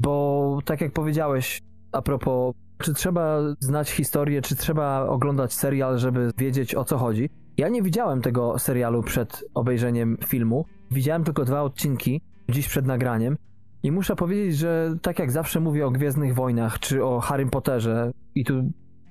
[0.00, 1.60] bo tak jak powiedziałeś
[1.92, 7.30] a propos czy trzeba znać historię, czy trzeba oglądać serial, żeby wiedzieć o co chodzi.
[7.56, 10.64] Ja nie widziałem tego serialu przed obejrzeniem filmu.
[10.90, 13.36] Widziałem tylko dwa odcinki dziś przed nagraniem.
[13.82, 18.10] I muszę powiedzieć, że tak jak zawsze mówię o Gwiezdnych Wojnach, czy o Harrym Potterze,
[18.34, 18.54] i tu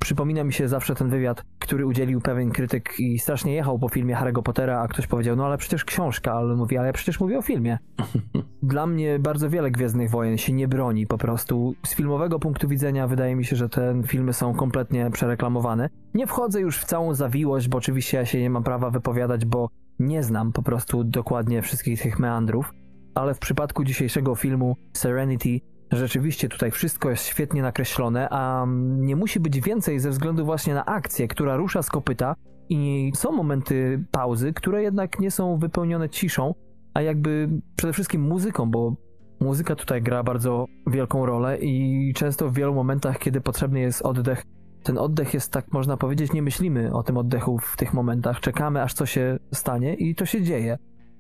[0.04, 4.16] przypomina mi się zawsze ten wywiad, który udzielił pewien krytyk i strasznie jechał po filmie
[4.16, 7.38] Harry'ego Pottera, a ktoś powiedział, no ale przecież książka, ale mówi, ale ja przecież mówię
[7.38, 7.78] o filmie.
[8.64, 11.76] Dla mnie bardzo wiele Gwiezdnych Wojen się nie broni po prostu.
[11.86, 15.90] Z filmowego punktu widzenia wydaje mi się, że te filmy są kompletnie przereklamowane.
[16.14, 19.70] Nie wchodzę już w całą zawiłość, bo oczywiście ja się nie mam prawa wypowiadać, bo
[20.00, 22.74] nie znam po prostu dokładnie wszystkich tych meandrów,
[23.16, 25.60] ale w przypadku dzisiejszego filmu Serenity
[25.92, 28.66] rzeczywiście tutaj wszystko jest świetnie nakreślone, a
[28.98, 32.36] nie musi być więcej ze względu właśnie na akcję, która rusza z kopyta
[32.70, 36.54] i są momenty pauzy, które jednak nie są wypełnione ciszą,
[36.94, 38.96] a jakby przede wszystkim muzyką, bo
[39.40, 44.44] muzyka tutaj gra bardzo wielką rolę i często w wielu momentach, kiedy potrzebny jest oddech,
[44.84, 48.82] ten oddech jest tak można powiedzieć, nie myślimy o tym oddechu w tych momentach, czekamy
[48.82, 50.78] aż co się stanie i to się dzieje.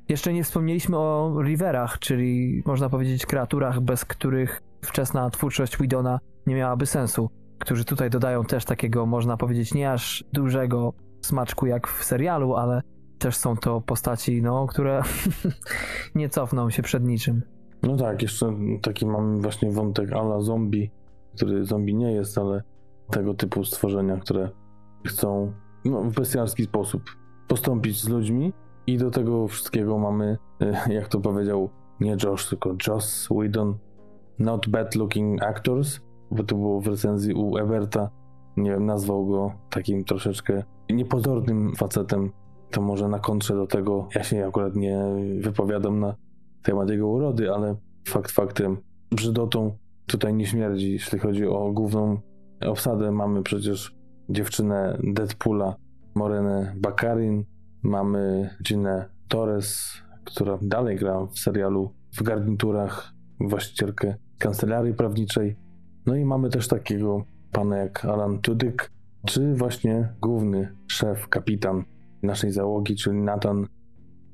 [0.09, 6.55] Jeszcze nie wspomnieliśmy o Riverach, czyli można powiedzieć kreaturach, bez których wczesna twórczość Widona nie
[6.55, 7.29] miałaby sensu,
[7.59, 12.81] którzy tutaj dodają też takiego, można powiedzieć, nie aż dużego smaczku jak w serialu, ale
[13.19, 15.01] też są to postaci, no, które
[16.15, 17.41] nie cofną się przed niczym.
[17.83, 20.91] No tak, jeszcze taki mamy właśnie wątek ala zombie,
[21.35, 22.63] który zombie nie jest, ale
[23.11, 24.49] tego typu stworzenia, które
[25.07, 25.53] chcą
[25.85, 27.03] no, w bestialski sposób
[27.47, 28.53] postąpić z ludźmi
[28.88, 31.69] i do tego wszystkiego mamy, e, jak to powiedział
[31.99, 33.77] nie Josh, tylko Joss Whedon,
[34.39, 35.99] not bad looking actors,
[36.31, 38.09] bo to było w recenzji u Eberta,
[38.57, 42.31] nie wiem, nazwał go takim troszeczkę niepozornym facetem,
[42.71, 44.99] to może na kontrze do tego, ja się akurat nie
[45.39, 46.15] wypowiadam na
[46.63, 47.75] temat jego urody, ale
[48.07, 48.77] fakt faktem,
[49.11, 52.17] brzydotą tutaj nie śmierdzi, jeśli chodzi o główną
[52.61, 53.11] obsadę.
[53.11, 53.95] Mamy przecież
[54.29, 55.75] dziewczynę Deadpoola,
[56.15, 57.45] Morenę Bakarin,
[57.84, 65.55] mamy Ginę Torres, która dalej gra w serialu w garniturach, właścicielkę kancelarii prawniczej.
[66.05, 68.91] No i mamy też takiego pana jak Alan Tudyk,
[69.25, 71.84] czy właśnie główny szef, kapitan
[72.23, 73.67] naszej załogi, czyli Nathan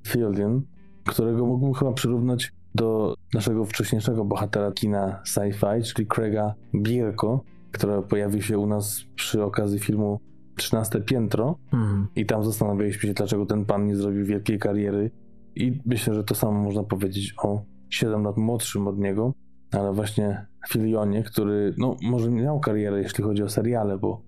[0.08, 0.62] Fillion,
[1.06, 8.41] którego mógłbym chyba przyrównać do naszego wcześniejszego bohatera kina sci-fi, czyli Craiga Bierko, który pojawił
[8.41, 10.20] się u nas przy okazji filmu
[10.60, 12.07] 13 Piętro Mhm.
[12.16, 15.12] i tam zastanawialiśmy się, dlaczego ten pan nie zrobił wielkiej kariery.
[15.55, 19.34] I myślę, że to samo można powiedzieć o 7 lat młodszym od niego,
[19.72, 24.22] ale właśnie Filionie, który no może miał karierę, jeśli chodzi o seriale, bo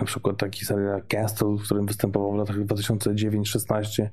[0.00, 4.08] na przykład taki serial Castle, w którym występował w latach 2009-16,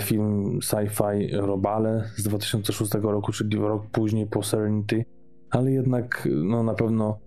[0.00, 5.04] film sci-fi Robale z 2006 roku, czyli rok później po Serenity,
[5.50, 7.18] ale jednak no, na pewno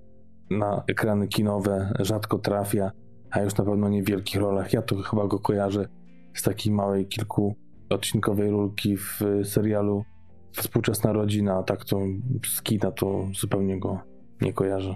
[0.49, 2.91] na ekrany kinowe rzadko trafia,
[3.35, 4.73] a już na pewno nie w wielkich rolach.
[4.73, 5.87] Ja to chyba go kojarzę
[6.33, 10.03] z takiej małej, kilkuodcinkowej rulki w serialu
[10.51, 11.99] Współczesna Rodzina, a tak to
[12.45, 13.99] z kina to zupełnie go
[14.41, 14.95] nie kojarzę.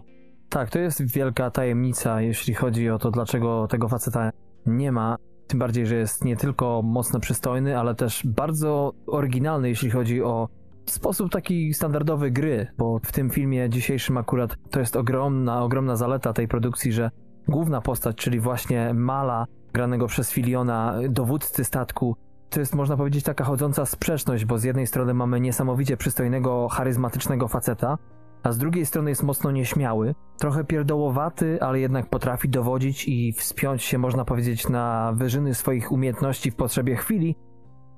[0.50, 4.32] Tak, to jest wielka tajemnica, jeśli chodzi o to, dlaczego tego faceta
[4.66, 5.18] nie ma.
[5.48, 10.50] Tym bardziej, że jest nie tylko mocno przystojny, ale też bardzo oryginalny, jeśli chodzi o
[10.86, 16.34] sposób taki standardowy gry, bo w tym filmie dzisiejszym akurat to jest ogromna, ogromna zaleta
[16.34, 17.12] tej produkcji, że
[17.48, 22.16] główna postać, czyli właśnie Mala, granego przez Filiona, dowódcy statku.
[22.50, 27.48] To jest, można powiedzieć, taka chodząca sprzeczność, bo z jednej strony mamy niesamowicie przystojnego, charyzmatycznego
[27.48, 27.98] faceta,
[28.44, 33.84] a z drugiej strony jest mocno nieśmiały, trochę pierdołowaty, ale jednak potrafi dowodzić i wspiąć
[33.84, 37.36] się, można powiedzieć, na wyżyny swoich umiejętności w potrzebie chwili.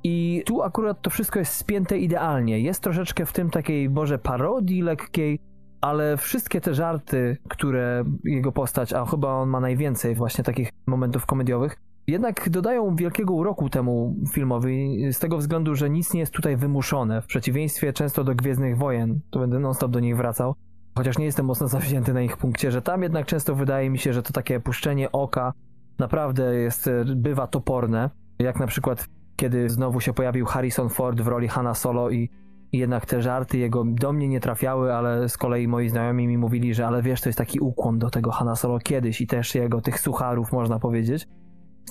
[0.04, 2.60] I tu akurat to wszystko jest spięte idealnie.
[2.60, 5.40] Jest troszeczkę w tym takiej, Boże, parodii lekkiej,
[5.82, 11.26] ale wszystkie te żarty, które jego postać, a chyba on ma najwięcej właśnie takich momentów
[11.26, 11.76] komediowych,
[12.08, 17.22] jednak dodają wielkiego uroku temu filmowi z tego względu, że nic nie jest tutaj wymuszone,
[17.22, 20.56] w przeciwieństwie często do Gwiezdnych Wojen, to będę non-stop do nich wracał,
[20.98, 24.14] chociaż nie jestem mocno zawzięty na ich punkcie, że tam jednak często wydaje mi się,
[24.14, 25.54] że to takie puszczenie oka
[26.00, 28.10] naprawdę jest, bywa toporne,
[28.40, 32.30] jak na przykład kiedy znowu się pojawił Harrison Ford w roli Hanna Solo i
[32.72, 36.74] jednak te żarty jego do mnie nie trafiały, ale z kolei moi znajomi mi mówili,
[36.74, 39.82] że ale wiesz, to jest taki ukłon do tego Hanna Solo kiedyś i też jego
[39.82, 41.28] tych sucharów, można powiedzieć.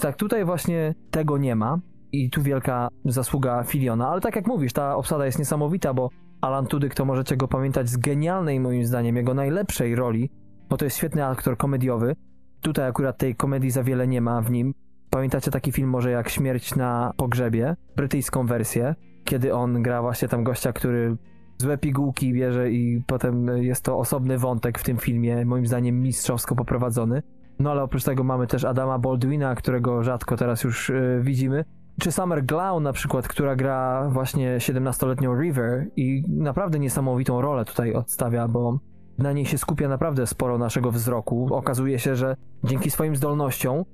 [0.01, 1.79] Tak, tutaj właśnie tego nie ma
[2.13, 6.09] i tu wielka zasługa Filiona, ale tak jak mówisz, ta obsada jest niesamowita, bo
[6.41, 10.31] Alan Tudyk to możecie go pamiętać z genialnej moim zdaniem, jego najlepszej roli,
[10.69, 12.17] bo to jest świetny aktor komediowy.
[12.61, 14.75] Tutaj akurat tej komedii za wiele nie ma w nim.
[15.11, 18.95] Pamiętacie taki film może jak Śmierć na pogrzebie, brytyjską wersję,
[19.25, 21.17] kiedy on gra właśnie tam gościa, który
[21.59, 26.55] złe pigułki bierze i potem jest to osobny wątek w tym filmie, moim zdaniem mistrzowsko
[26.55, 27.23] poprowadzony.
[27.59, 31.65] No ale oprócz tego mamy też Adama Baldwina, którego rzadko teraz już yy, widzimy.
[32.01, 37.95] Czy Summer Glau na przykład, która gra właśnie 17-letnią River i naprawdę niesamowitą rolę tutaj
[37.95, 38.79] odstawia, bo
[39.19, 41.55] na niej się skupia naprawdę sporo naszego wzroku.
[41.55, 43.85] Okazuje się, że dzięki swoim zdolnościom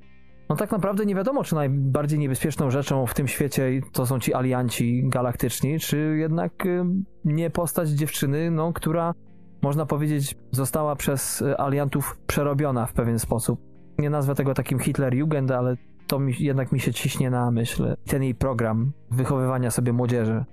[0.48, 4.34] no tak naprawdę nie wiadomo, czy najbardziej niebezpieczną rzeczą w tym świecie to są ci
[4.34, 6.84] alianci galaktyczni, czy jednak y,
[7.24, 9.14] nie postać dziewczyny, no, która
[9.62, 13.60] można powiedzieć została przez y, aliantów przerobiona w pewien sposób.
[13.98, 15.76] Nie nazwę tego takim Hitler-Jugend, ale
[16.06, 17.96] to mi, jednak mi się ciśnie na myśl.
[18.06, 20.44] Ten jej program wychowywania sobie młodzieży.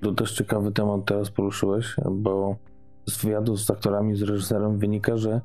[0.00, 2.56] To też ciekawy temat teraz poruszyłeś, bo
[3.06, 5.40] z wywiadu z aktorami, z reżyserem wynika, że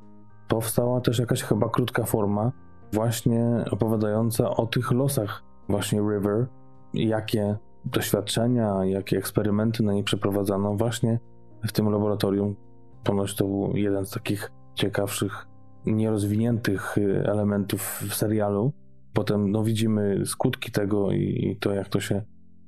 [0.47, 2.51] powstała też jakaś chyba krótka forma
[2.93, 6.47] właśnie opowiadająca o tych losach właśnie River,
[6.93, 11.19] jakie doświadczenia, jakie eksperymenty na niej przeprowadzano właśnie
[11.67, 12.55] w tym laboratorium.
[13.03, 15.47] Ponoć to był jeden z takich ciekawszych,
[15.85, 18.73] nierozwiniętych y, elementów w serialu.
[19.13, 22.21] Potem no, widzimy skutki tego i, i to, jak to się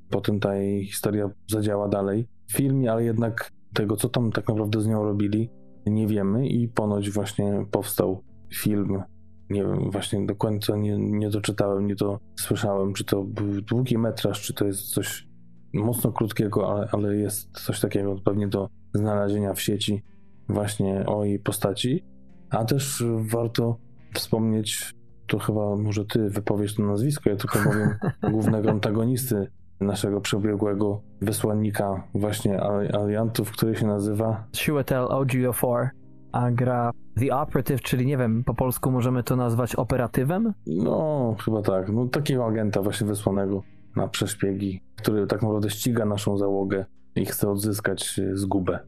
[0.10, 4.82] potem ta jej historia zadziała dalej w filmie, ale jednak tego, co tam tak naprawdę
[4.82, 5.50] z nią robili,
[5.86, 8.24] nie wiemy i ponoć właśnie powstał
[8.54, 9.04] film
[9.50, 13.98] nie wiem, właśnie do końca nie, nie doczytałem, nie to słyszałem, czy to był długi
[13.98, 15.28] metraż, czy to jest coś
[15.74, 20.04] mocno krótkiego, ale, ale jest coś takiego pewnie do znalezienia w sieci
[20.50, 22.04] właśnie o jej postaci.
[22.50, 23.78] A też warto
[24.14, 24.94] wspomnieć,
[25.28, 27.96] to chyba może ty wypowiesz to nazwisko, ja tylko powiem
[28.32, 29.48] głównego antagonisty
[29.80, 32.62] naszego przebiegłego wysłannika właśnie
[32.94, 35.90] aliantów, który się nazywa Chiwetel Ejiofor
[36.36, 40.54] a gra The Operative, czyli nie wiem, po polsku możemy to nazwać operatywem?
[40.68, 41.90] No, chyba tak.
[41.90, 43.64] No, takiego agenta właśnie wysłanego
[43.96, 48.80] na przeszpiegi, który tak naprawdę ściga naszą załogę i chce odzyskać e, zgubę.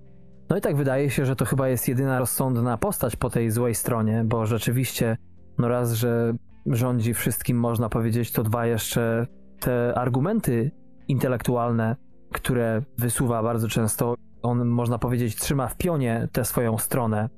[0.49, 3.75] No i tak wydaje się, że to chyba jest jedyna rozsądna postać po tej złej
[3.75, 5.17] stronie, bo rzeczywiście,
[5.57, 6.33] no raz, że
[6.65, 9.27] rządzi wszystkim, można powiedzieć, to dwa jeszcze
[9.59, 10.71] te argumenty
[11.07, 11.95] intelektualne,
[12.31, 14.15] które wysuwa bardzo często
[14.47, 17.29] on, można powiedzieć, trzyma w pionie tę swoją stronę,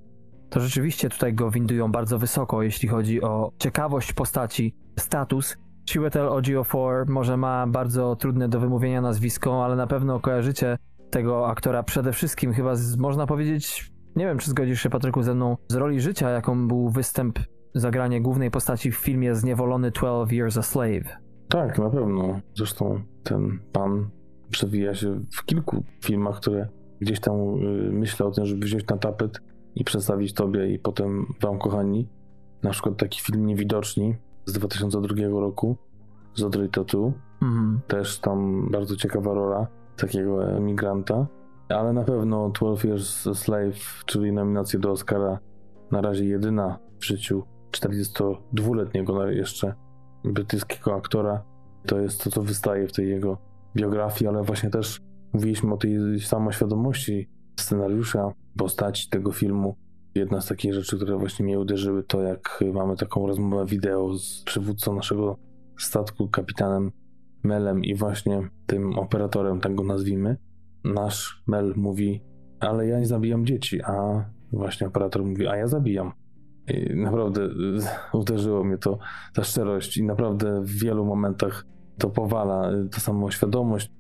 [0.50, 5.58] to rzeczywiście tutaj go windują bardzo wysoko, jeśli chodzi o ciekawość postaci, status.
[5.90, 10.78] Chiwetel Ejiofor może ma bardzo trudne do wymówienia nazwisko, ale na pewno kojarzycie
[11.10, 15.34] tego aktora przede wszystkim chyba z, można powiedzieć, nie wiem czy zgodzisz się Patryku ze
[15.34, 17.40] mną, z roli życia, jaką był występ,
[17.76, 21.18] zagranie głównej postaci w filmie Zniewolony 12 Years a Slave.
[21.50, 22.40] Tak, na pewno.
[22.56, 24.10] Zresztą ten pan
[24.50, 26.68] przewija się w kilku filmach, które
[27.02, 29.42] gdzieś tam y, myślę o tym, żeby wziąć na tapet
[29.76, 32.08] i przedstawić tobie i potem wam, kochani.
[32.64, 35.78] Na przykład taki film Niewidoczni z 2002 roku
[36.36, 37.14] z Audrey Tautou.
[37.42, 37.80] Mhm.
[37.88, 41.28] Też tam bardzo ciekawa rola takiego emigranta.
[41.70, 45.40] Ale na pewno 12 Years a Slave, czyli nominacja do Oscara,
[45.92, 49.74] na razie jedyna w życiu 42-letniego jeszcze
[50.24, 51.44] brytyjskiego aktora.
[51.86, 53.38] To jest to, co wystaje w tej jego
[53.76, 55.02] biografii, ale właśnie też
[55.34, 59.76] Mówiliśmy o tej samoświadomości scenariusza, postaci tego filmu.
[60.16, 64.44] Jedna z takich rzeczy, które właśnie mnie uderzyły, to jak mamy taką rozmowę wideo z
[64.44, 65.38] przywódcą naszego
[65.78, 66.92] statku, kapitanem
[67.44, 70.38] Melem i właśnie tym operatorem, tak go nazwijmy.
[70.84, 72.24] Nasz Mel mówi,
[72.60, 76.12] ale ja nie zabijam dzieci, a właśnie operator mówi, a ja zabijam.
[76.68, 77.50] I naprawdę
[78.14, 79.00] uderzyło mnie to,
[79.34, 81.66] ta szczerość i naprawdę w wielu momentach
[81.98, 83.92] to powala, ta samoświadomość.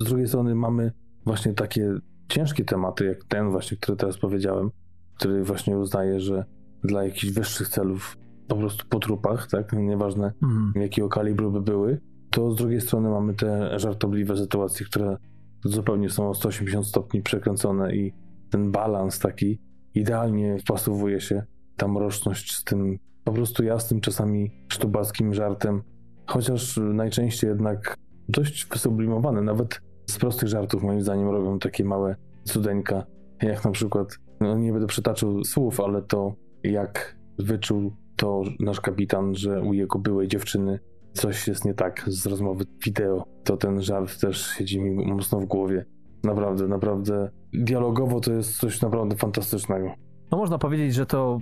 [0.00, 0.92] Z drugiej strony mamy
[1.24, 1.94] właśnie takie
[2.28, 4.70] ciężkie tematy, jak ten właśnie, który teraz powiedziałem,
[5.14, 6.44] który właśnie uznaje, że
[6.84, 8.16] dla jakichś wyższych celów
[8.48, 10.72] po prostu po trupach, tak, nieważne Mhm.
[10.76, 15.16] jakiego kalibru by były, to z drugiej strony mamy te żartobliwe sytuacje, które
[15.64, 18.12] zupełnie są o 180 stopni przekręcone i
[18.50, 19.58] ten balans taki
[19.94, 21.42] idealnie wpasowuje się
[21.76, 25.82] ta mroczność z tym po prostu jasnym, czasami sztubackim żartem,
[26.26, 27.96] chociaż najczęściej jednak
[28.28, 29.42] dość wysublimowane.
[29.42, 29.80] Nawet
[30.10, 33.04] z prostych żartów moim zdaniem robią takie małe cudeńka,
[33.42, 36.34] jak na przykład, no nie będę przytaczał słów, ale to
[36.64, 40.78] jak wyczuł to nasz kapitan, że u jego byłej dziewczyny
[41.12, 45.44] coś jest nie tak z rozmowy wideo, to ten żart też siedzi mi mocno w
[45.44, 45.84] głowie.
[46.24, 49.94] Naprawdę, naprawdę dialogowo to jest coś naprawdę fantastycznego.
[50.30, 51.40] No można powiedzieć, że to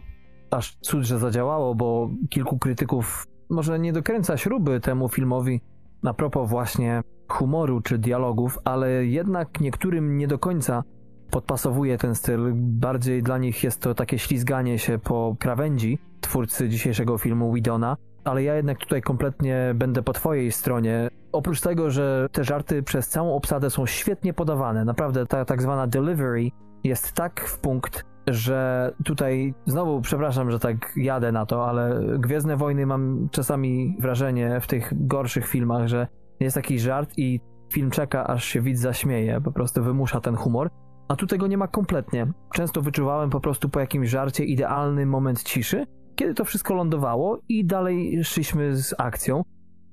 [0.50, 5.60] aż cud, że zadziałało, bo kilku krytyków może nie dokręca śruby temu filmowi
[6.06, 10.82] na propos właśnie humoru czy dialogów, ale jednak niektórym nie do końca
[11.30, 12.52] podpasowuje ten styl.
[12.54, 18.42] Bardziej dla nich jest to takie ślizganie się po krawędzi twórcy dzisiejszego filmu Widona, ale
[18.42, 21.08] ja jednak tutaj kompletnie będę po twojej stronie.
[21.32, 25.86] Oprócz tego, że te żarty przez całą obsadę są świetnie podawane, naprawdę ta tak zwana
[25.86, 26.50] delivery
[26.84, 32.56] jest tak w punkt, że tutaj znowu przepraszam, że tak jadę na to, ale Gwiezdne
[32.56, 36.06] Wojny mam czasami wrażenie w tych gorszych filmach, że
[36.40, 37.40] jest taki żart i
[37.72, 40.70] film czeka, aż się widz zaśmieje, po prostu wymusza ten humor.
[41.08, 42.32] A tu tego nie ma kompletnie.
[42.54, 47.64] Często wyczuwałem po prostu po jakimś żarcie idealny moment ciszy, kiedy to wszystko lądowało i
[47.64, 49.42] dalej szliśmy z akcją.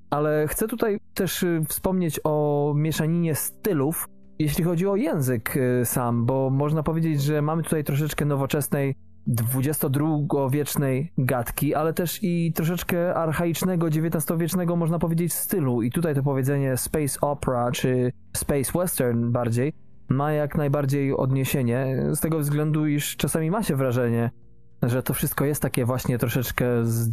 [0.09, 4.07] Ale chcę tutaj też y, wspomnieć o mieszaninie stylów,
[4.39, 8.95] jeśli chodzi o język y, sam, bo można powiedzieć, że mamy tutaj troszeczkę nowoczesnej,
[9.27, 15.81] XXII-wiecznej gadki, ale też i troszeczkę archaicznego, XIX-wiecznego, można powiedzieć, stylu.
[15.81, 19.73] I tutaj to powiedzenie space opera, czy space western bardziej,
[20.09, 24.31] ma jak najbardziej odniesienie, z tego względu, iż czasami ma się wrażenie,
[24.84, 27.09] że to wszystko jest takie właśnie troszeczkę z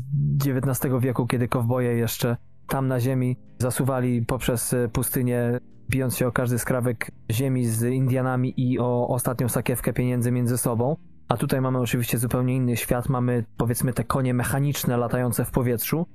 [0.47, 2.37] XIX wieku, kiedy kowboje jeszcze
[2.69, 5.61] tam na ziemi zasuwali poprzez pustynię,
[5.91, 10.97] bijąc się o każdy skrawek ziemi z Indianami i o ostatnią sakiewkę pieniędzy między sobą.
[11.29, 16.07] A tutaj mamy oczywiście zupełnie inny świat, mamy powiedzmy te konie mechaniczne latające w powietrzu.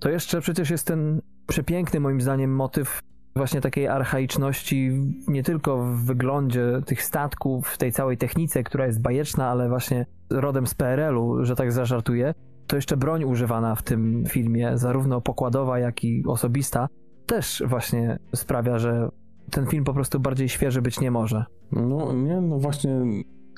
[0.00, 3.00] To jeszcze przecież jest ten przepiękny moim zdaniem motyw
[3.36, 4.90] właśnie takiej archaiczności
[5.28, 10.06] nie tylko w wyglądzie tych statków, w tej całej technice, która jest bajeczna, ale właśnie
[10.30, 12.34] rodem z PRL-u, że tak zażartuję,
[12.66, 16.88] to jeszcze broń używana w tym filmie, zarówno pokładowa, jak i osobista,
[17.28, 19.08] też właśnie sprawia, że
[19.50, 21.44] ten film po prostu bardziej świeży być nie może.
[21.72, 23.00] No nie, no właśnie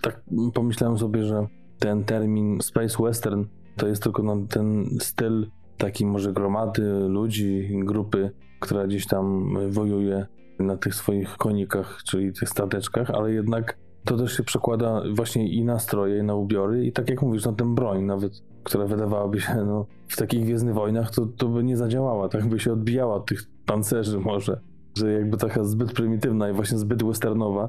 [0.02, 0.22] tak
[0.54, 1.46] pomyślałem sobie, że
[1.78, 3.44] ten termin space western
[3.76, 5.46] to jest tylko no, ten styl
[5.76, 10.26] taki może gromady ludzi, grupy, która gdzieś tam wojuje
[10.58, 15.64] na tych swoich konikach, czyli tych stateczkach, ale jednak to też się przekłada właśnie i
[15.64, 19.40] na stroje, i na ubiory, i tak jak mówisz, na tę broń nawet, która wydawałaby
[19.40, 23.14] się, no, w takich Gwiezdnych Wojnach to, to by nie zadziałała, tak by się odbijała
[23.14, 23.42] od tych
[23.74, 24.60] pancerzy może,
[24.98, 27.68] że jakby taka zbyt prymitywna i właśnie zbyt westernowa,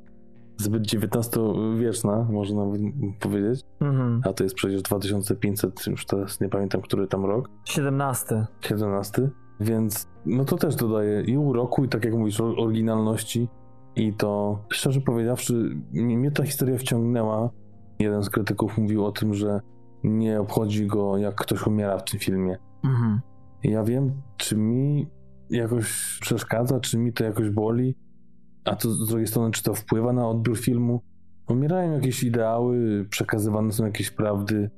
[0.58, 2.82] zbyt XIX-wieczna, można nawet
[3.20, 4.22] powiedzieć, Mhm.
[4.30, 8.46] a to jest przecież 2500, już teraz nie pamiętam, który tam rok, 17.
[8.62, 9.30] 17,
[9.60, 13.48] więc no to też dodaje i uroku, i tak jak mówisz, o- oryginalności.
[13.96, 17.50] I to, szczerze powiedziawszy, mnie ta historia wciągnęła.
[18.00, 19.60] Jeden z krytyków mówił o tym, że
[20.04, 22.58] nie obchodzi go, jak ktoś umiera w tym filmie.
[22.84, 23.20] Mhm.
[23.64, 25.08] Ja wiem, czy mi
[25.52, 27.96] jakoś przeszkadza, czy mi to jakoś boli,
[28.66, 31.02] a to z drugiej strony, czy to wpływa na odbiór filmu.
[31.50, 34.70] Umierają jakieś ideały, przekazywane są jakieś prawdy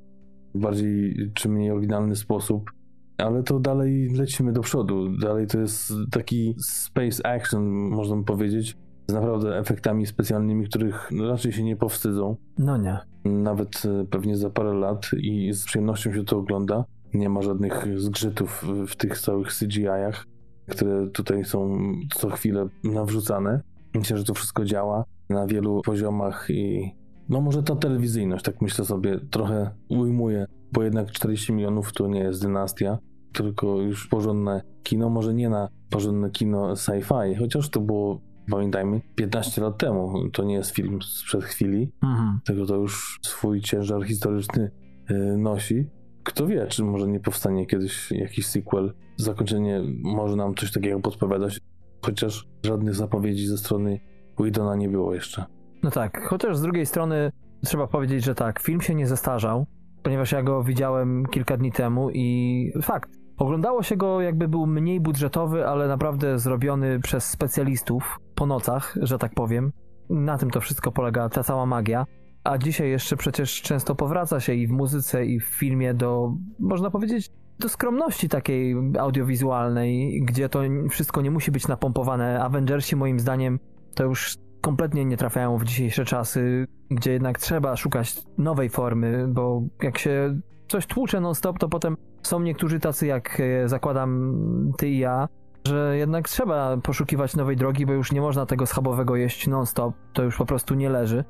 [0.54, 2.70] w bardziej czy mniej oryginalny sposób,
[3.18, 5.16] ale to dalej lecimy do przodu.
[5.18, 8.76] Dalej to jest taki space action, można powiedzieć,
[9.08, 12.98] z naprawdę efektami specjalnymi, których raczej się nie powstydzą No nie.
[13.24, 16.84] nawet e, pewnie za parę lat i z przyjemnością się to ogląda.
[17.14, 20.26] Nie ma żadnych zgrzytów w tych całych CGI-ach,
[20.68, 21.78] które tutaj są
[22.14, 23.60] co chwilę nawrzucane.
[23.94, 26.94] Myślę, że to wszystko działa na wielu poziomach i
[27.28, 32.20] no może ta telewizyjność, tak myślę sobie, trochę ujmuje, bo jednak 40 milionów to nie
[32.20, 32.98] jest dynastia,
[33.32, 39.62] tylko już porządne kino, może nie na porządne kino sci-fi, chociaż to było, pamiętajmy, 15
[39.62, 40.28] lat temu.
[40.32, 42.40] To nie jest film sprzed chwili, Mhm.
[42.44, 44.70] tego to już swój ciężar historyczny
[45.10, 45.86] y, nosi.
[46.22, 48.92] Kto wie, czy może nie powstanie kiedyś jakiś sequel.
[49.16, 51.60] Zakończenie może nam coś takiego podpowiadać,
[52.04, 54.00] chociaż żadnych zapowiedzi ze strony
[54.40, 55.44] Widona nie było jeszcze.
[55.82, 57.32] No tak, chociaż z drugiej strony
[57.64, 59.66] trzeba powiedzieć, że tak, film się nie zestarzał.
[60.02, 65.00] ponieważ ja go widziałem kilka dni temu i fakt, oglądało się go jakby był mniej
[65.00, 69.72] budżetowy, ale naprawdę zrobiony przez specjalistów po nocach, że tak powiem.
[70.10, 72.06] Na tym to wszystko polega, ta cała magia.
[72.44, 76.90] A dzisiaj jeszcze przecież często powraca się i w muzyce, i w filmie do, można
[76.90, 82.42] powiedzieć, do skromności takiej audiowizualnej, gdzie to wszystko nie musi być napompowane.
[82.42, 83.58] Avengersi moim zdaniem
[83.94, 89.62] to już kompletnie nie trafiają w dzisiejsze czasy, gdzie jednak trzeba szukać nowej formy, bo
[89.82, 94.32] jak się coś tłucze non-stop, to potem są niektórzy tacy, jak e, zakładam
[94.78, 95.28] ty i ja,
[95.66, 100.22] że jednak trzeba poszukiwać nowej drogi, bo już nie można tego schabowego jeść non-stop, to
[100.22, 101.24] już po prostu nie leży.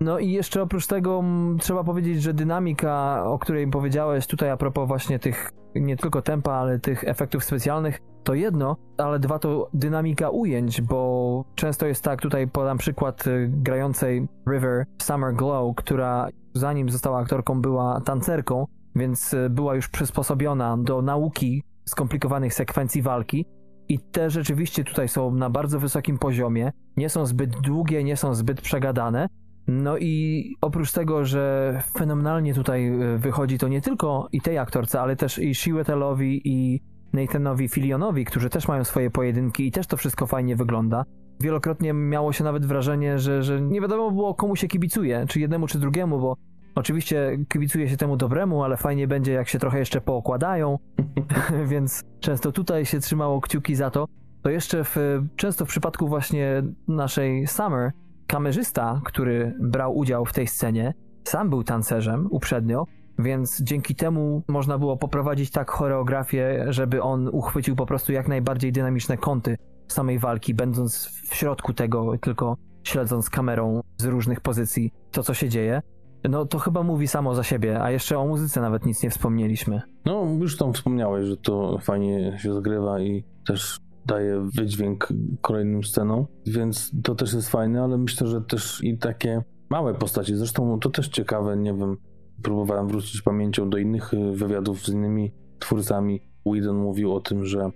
[0.00, 1.24] No i jeszcze oprócz tego
[1.58, 6.52] trzeba powiedzieć, że dynamika, o której powiedziałeś tutaj a propos właśnie tych nie tylko tempa,
[6.52, 12.22] ale tych efektów specjalnych, to jedno, ale dwa to dynamika ujęć, bo często jest tak,
[12.22, 19.34] tutaj podam przykład y, grającej River Summer Glow, która zanim została aktorką była tancerką, więc
[19.34, 23.46] y, była już przysposobiona do nauki skomplikowanych sekwencji walki.
[23.88, 28.34] I te rzeczywiście tutaj są na bardzo wysokim poziomie, nie są zbyt długie, nie są
[28.34, 29.28] zbyt przegadane,
[29.68, 35.00] no i oprócz tego, że fenomenalnie tutaj e, wychodzi to nie tylko i tej aktorce,
[35.00, 36.80] ale też i Shiwetelowi i
[37.12, 41.04] Nathanowi Filionowi, którzy też mają swoje pojedynki i też to wszystko fajnie wygląda.
[41.40, 45.66] Wielokrotnie miało się nawet wrażenie, że, że nie wiadomo było komu się kibicuje, czy jednemu,
[45.66, 46.36] czy drugiemu, bo
[46.74, 50.78] oczywiście kibicuje się temu dobremu, ale fajnie będzie jak się trochę jeszcze pookładają,
[51.70, 54.06] więc często tutaj się trzymało kciuki za to.
[54.42, 54.96] To jeszcze w,
[55.36, 57.92] często w przypadku właśnie naszej Summer
[58.28, 62.84] Kamerzysta, który brał udział w tej scenie, sam był tancerzem uprzednio,
[63.18, 68.72] więc dzięki temu można było poprowadzić tak choreografię, żeby on uchwycił po prostu jak najbardziej
[68.72, 69.56] dynamiczne kąty
[69.88, 75.48] samej walki, będąc w środku tego, tylko śledząc kamerą z różnych pozycji to, co się
[75.48, 75.82] dzieje.
[76.24, 79.82] No to chyba mówi samo za siebie, a jeszcze o muzyce nawet nic nie wspomnieliśmy.
[80.04, 85.08] No, już tam wspomniałeś, że to fajnie się zgrywa i też daje wydźwięk
[85.40, 90.36] kolejnym scenom, więc to też jest fajne, ale myślę, że też i takie małe postacie,
[90.36, 91.96] zresztą to też ciekawe, nie wiem,
[92.42, 96.20] próbowałem wrócić pamięcią do innych y, wywiadów z innymi twórcami.
[96.46, 97.70] Whedon mówił o tym, że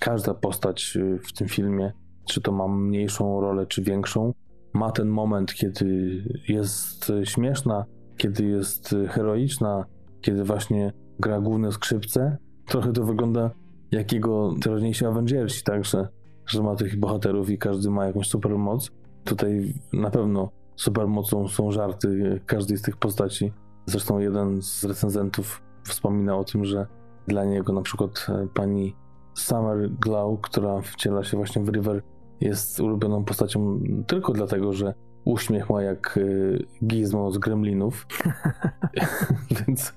[0.00, 1.92] każda postać y, w tym filmie,
[2.24, 4.34] czy to ma mniejszą rolę, czy większą,
[4.72, 7.84] ma ten moment, kiedy jest śmieszna,
[8.16, 9.84] kiedy jest heroiczna,
[10.20, 12.38] kiedy właśnie gra główne skrzypce.
[12.66, 13.50] Trochę to wygląda
[13.90, 16.08] jak jego teraźniejsi Avengersi, także,
[16.46, 18.90] że ma tych bohaterów i każdy ma jakąś supermoc.
[19.24, 23.52] Tutaj na pewno supermocą są żarty każdej z tych postaci.
[23.86, 26.86] Zresztą jeden z recenzentów wspomina o tym, że
[27.26, 28.96] dla niego na przykład e, pani
[29.34, 32.02] Summer Glow, która wciela się właśnie w River,
[32.40, 38.06] jest ulubioną postacią tylko dlatego, że uśmiech ma jak e, Gizmo z Gremlinów.
[39.66, 39.94] Więc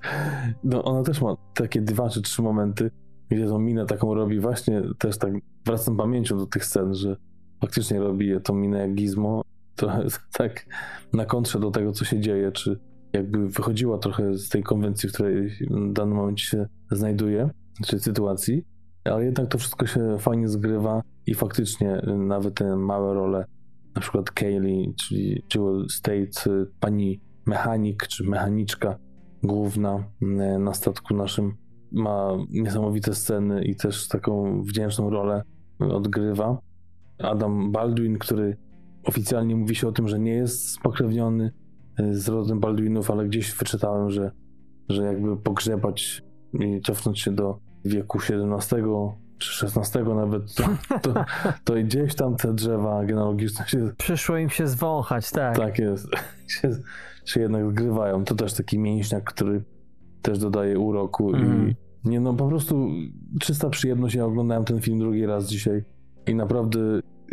[0.64, 2.92] no, ona też ma takie dwa czy trzy momenty,
[3.32, 5.34] gdzie tą minę taką robi, właśnie też tak
[5.66, 7.18] wracam pamięcią do tych scen, że
[7.62, 9.42] faktycznie robi tą minę jak Gizmo,
[9.76, 10.04] trochę
[10.38, 10.66] tak
[11.14, 12.80] na kontrze do tego, co się dzieje, czy
[13.14, 17.50] jakby wychodziła trochę z tej konwencji, w której w danym momencie się znajduje,
[17.86, 18.64] czy sytuacji,
[19.04, 23.46] ale jednak to wszystko się fajnie zgrywa i faktycznie nawet te małe role,
[23.96, 28.98] na przykład Kaylee, czyli Jewel State, pani mechanik, czy mechaniczka
[29.44, 30.04] główna
[30.60, 31.54] na statku naszym,
[31.92, 35.44] ma niesamowite sceny i też taką wdzięczną rolę
[35.80, 36.58] odgrywa.
[37.18, 38.58] Adam Baldwin, który
[39.04, 41.52] oficjalnie mówi się o tym, że nie jest spokrewniony
[42.00, 44.32] e, z rodem Baldwinów, ale gdzieś wyczytałem, że,
[44.90, 46.22] że jakby pogrzebać
[46.54, 48.84] i cofnąć się do wieku XVII
[49.38, 50.64] czy XVI nawet, to,
[51.02, 51.26] to,
[51.64, 53.92] to gdzieś tam te drzewa genealogiczne się...
[53.98, 55.56] Przyszło im się zwąchać, tak.
[55.58, 56.08] Tak jest.
[56.48, 56.70] Się,
[57.26, 58.26] się jednak zgrywają.
[58.26, 59.64] To też taki mięśniak, który
[60.22, 61.42] też dodaje uroku mm.
[61.42, 61.74] i mhm.
[62.06, 62.88] nie no, po prostu
[63.40, 64.16] czysta przyjemność.
[64.16, 65.84] Ja oglądałem ten film drugi raz dzisiaj
[66.28, 66.80] i naprawdę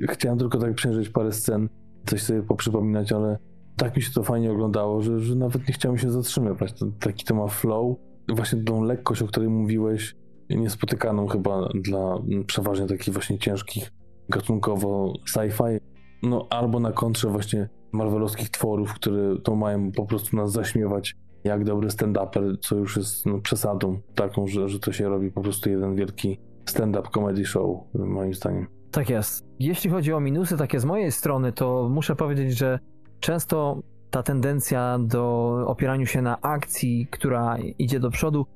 [0.09, 1.69] chciałem tylko tak przejrzeć parę scen,
[2.07, 3.39] coś sobie poprzypominać, ale
[3.77, 6.75] tak mi się to fajnie oglądało, że, że nawet nie chciałem się zatrzymywać.
[7.01, 7.97] Taki to ma flow,
[8.29, 10.17] właśnie tą lekkość, o której mówiłeś,
[10.51, 13.93] niespotykaną chyba dla przeważnie takich właśnie ciężkich
[14.29, 15.81] gatunkowo sci-fi,
[16.23, 21.17] no albo na kontrze właśnie marvelowskich tworów, które to mają po prostu nas zaśmiewać
[21.49, 25.41] jak dobry stand-uper, co już jest no, przesadą taką, że, że to się robi po
[25.41, 28.67] prostu jeden wielki stand-up comedy show, moim zdaniem.
[28.91, 29.45] Tak jest.
[29.59, 32.79] Jeśli chodzi o minusy takie z mojej strony, to muszę powiedzieć, że
[33.21, 38.47] często ta tendencja do opierania się na akcji, która idzie do przodu,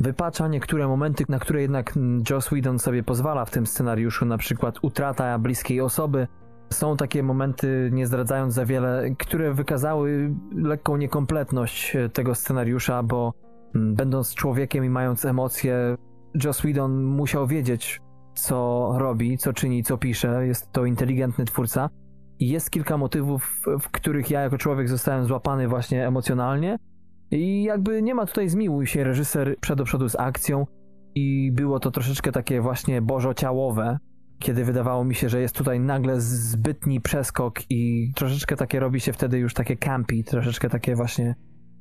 [0.00, 1.98] wypacza niektóre momenty, na które jednak
[2.30, 6.26] Joss Whedon sobie pozwala w tym scenariuszu, na przykład utrata bliskiej osoby,
[6.72, 13.32] są takie momenty, nie zdradzając za wiele, które wykazały lekką niekompletność e, tego scenariusza, bo
[13.74, 15.96] Mm, Będąc człowiekiem i mając emocje,
[16.44, 18.00] Joss Whedon musiał wiedzieć,
[18.34, 20.46] co robi, co czyni, co pisze.
[20.46, 21.90] Jest to inteligentny twórca.
[22.38, 26.78] I jest kilka motywów, w których ja jako człowiek zostałem złapany właśnie emocjonalnie.
[27.30, 30.66] I jakby nie ma tutaj zmiłuj się reżyser przed przodu z akcją.
[31.14, 33.98] I było to troszeczkę takie właśnie bożociałowe,
[34.40, 39.12] kiedy wydawało mi się, że jest tutaj nagle zbytni przeskok i troszeczkę takie robi się
[39.12, 41.34] wtedy już takie campy, troszeczkę takie właśnie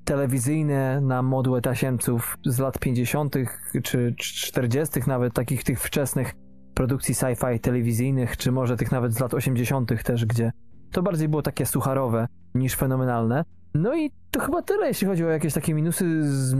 [0.06, 3.36] telewizyjne na modłę tasiemców z lat 50.
[3.84, 5.00] czy 40.
[5.08, 6.34] nawet takich tych wczesnych
[6.74, 10.04] produkcji sci-fi telewizyjnych, czy może tych nawet z lat 80.
[10.04, 10.52] też, gdzie
[10.92, 13.46] to bardziej było takie sucharowe niż fenomenalne.
[13.74, 16.54] No i to chyba tyle, jeśli chodzi o jakieś takie minusy z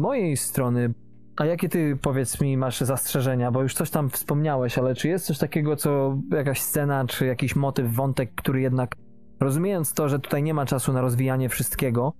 [0.00, 0.94] mojej strony.
[1.36, 3.50] A jakie ty, powiedz mi, masz zastrzeżenia?
[3.50, 7.56] Bo już coś tam wspomniałeś, ale czy jest coś takiego, co jakaś scena, czy jakiś
[7.56, 8.96] motyw, wątek, który jednak,
[9.40, 12.12] rozumiejąc to, że tutaj nie ma czasu na rozwijanie wszystkiego,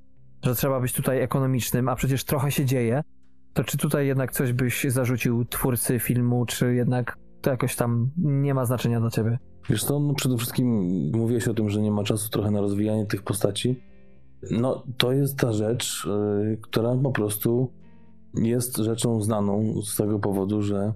[0.43, 3.03] że trzeba być tutaj ekonomicznym, a przecież trochę się dzieje,
[3.53, 8.55] to czy tutaj jednak coś byś zarzucił twórcy filmu, czy jednak to jakoś tam nie
[8.55, 9.39] ma znaczenia dla ciebie?
[9.71, 10.67] Wiesz co, no przede wszystkim
[11.17, 13.81] mówiłeś o tym, że nie ma czasu trochę na rozwijanie tych postaci.
[14.51, 17.71] No, to jest ta rzecz, yy, która po prostu
[18.37, 20.93] jest rzeczą znaną z tego powodu, że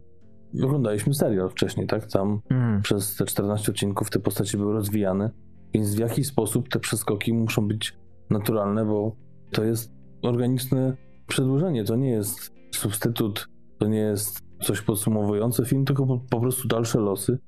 [0.64, 2.07] oglądaliśmy serial wcześniej, tak?
[2.07, 2.82] Tam Mm.
[2.82, 5.30] przez te 14 odcinków te postacie były rozwijane,
[5.74, 7.97] więc w jakiś sposób te przeskoki muszą być
[8.30, 9.16] naturalne, bo
[9.53, 16.07] to jest organiczne przedłużenie, to nie jest substytut, to nie jest coś podsumowujące film, tylko
[16.07, 17.39] po, po prostu dalsze losy,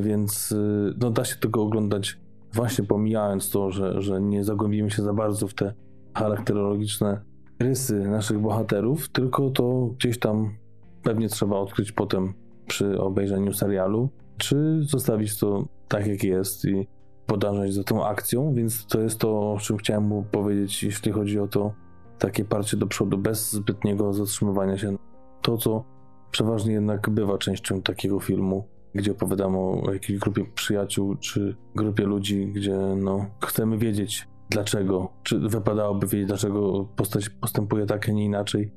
[0.00, 2.18] więc yy, no, da się tego oglądać
[2.52, 5.74] właśnie pomijając to, że, że nie zagłębimy się za bardzo w te
[6.14, 7.20] charakterologiczne
[7.60, 10.54] rysy naszych bohaterów, tylko to gdzieś tam
[11.02, 12.34] pewnie trzeba odkryć potem
[12.66, 16.88] przy obejrzeniu serialu, czy zostawić to tak jak jest i
[17.26, 21.38] podążać za tą akcją, więc to jest to, o czym chciałem mu powiedzieć, jeśli chodzi
[21.38, 21.72] o to
[22.18, 24.96] takie parcie do przodu, bez zbytniego zatrzymywania się.
[25.42, 25.84] To, co
[26.30, 32.46] przeważnie jednak bywa częścią takiego filmu, gdzie opowiadamy o jakiejś grupie przyjaciół, czy grupie ludzi,
[32.46, 38.72] gdzie no, chcemy wiedzieć dlaczego, czy wypadałoby wiedzieć, dlaczego postać postępuje tak, a nie inaczej,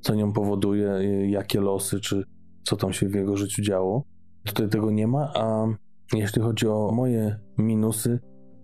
[0.00, 0.90] co nią powoduje,
[1.30, 2.24] jakie losy, czy
[2.62, 4.02] co tam się w jego życiu działo.
[4.44, 5.66] Tutaj tego nie ma, a
[6.14, 8.18] jeśli chodzi o moje minusy,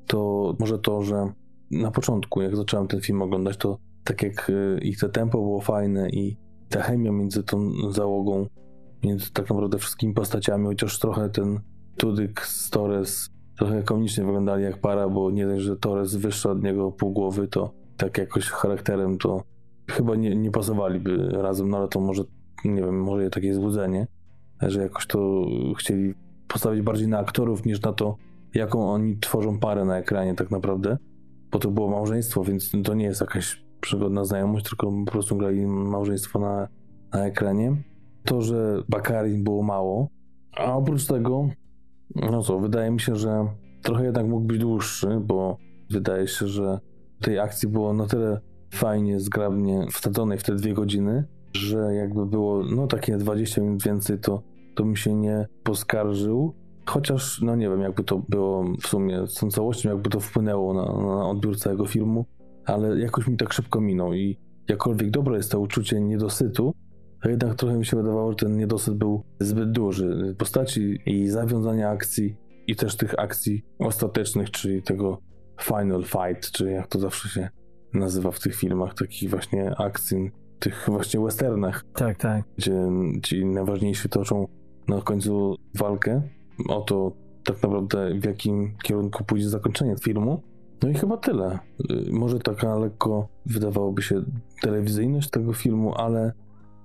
[0.06, 1.32] to może to, że
[1.70, 5.60] na początku, jak zacząłem ten film oglądać, to tak jak y, i te tempo było
[5.60, 6.36] fajne i
[6.68, 8.46] ta chemia między tą załogą,
[9.02, 11.60] między tak naprawdę wszystkimi postaciami, chociaż trochę ten
[11.96, 16.62] Tudyk z Torres trochę komicznie wyglądali jak para, bo nie dość, że Torres wyższy od
[16.62, 19.42] niego pół głowy, to tak jakoś charakterem to
[19.90, 22.22] chyba nie, nie pasowaliby razem, no ale to może,
[22.64, 24.06] nie wiem, może takie złudzenie,
[24.62, 25.44] że jakoś to
[25.78, 26.14] chcieli
[26.48, 28.16] postawić bardziej na aktorów niż na to,
[28.54, 30.98] jaką oni tworzą parę na ekranie tak naprawdę,
[31.50, 35.66] bo to było małżeństwo, więc to nie jest jakaś przygodna znajomość, tylko po prostu grali
[35.66, 36.68] małżeństwo na,
[37.12, 37.76] na ekranie.
[38.24, 40.08] To, że Bakarin było mało,
[40.56, 41.48] a oprócz tego,
[42.14, 43.46] no co, wydaje mi się, że
[43.82, 45.56] trochę jednak mógł być dłuższy, bo
[45.90, 46.78] wydaje się, że
[47.20, 48.40] tej akcji było na tyle
[48.74, 51.24] fajnie, zgrabnie wsadzonej w te dwie godziny,
[51.56, 54.42] że jakby było no takie 20 minut więcej, to,
[54.74, 56.54] to mi się nie poskarżył.
[56.86, 60.74] Chociaż, no nie wiem, jakby to było w sumie z tą całością, jakby to wpłynęło
[60.74, 62.26] na, na odbiór całego filmu,
[62.64, 64.38] ale jakoś mi tak szybko minął i
[64.68, 66.74] jakkolwiek dobre jest to uczucie niedosytu,
[67.24, 70.34] to jednak trochę mi się wydawało, że ten niedosyt był zbyt duży.
[70.38, 75.18] Postaci i zawiązania akcji i też tych akcji ostatecznych, czyli tego
[75.62, 77.48] final fight, czy jak to zawsze się
[77.94, 82.44] nazywa w tych filmach, takich właśnie akcji, tych właśnie westernach, Tak, tak.
[82.56, 82.74] gdzie
[83.22, 84.48] ci najważniejsi toczą
[84.88, 86.22] na końcu walkę
[86.68, 87.12] o to
[87.44, 90.42] tak naprawdę w jakim kierunku pójdzie zakończenie filmu.
[90.82, 91.58] No i chyba tyle.
[91.90, 94.22] Y, Może taka lekko wydawałoby się
[94.62, 96.32] telewizyjność tego filmu, ale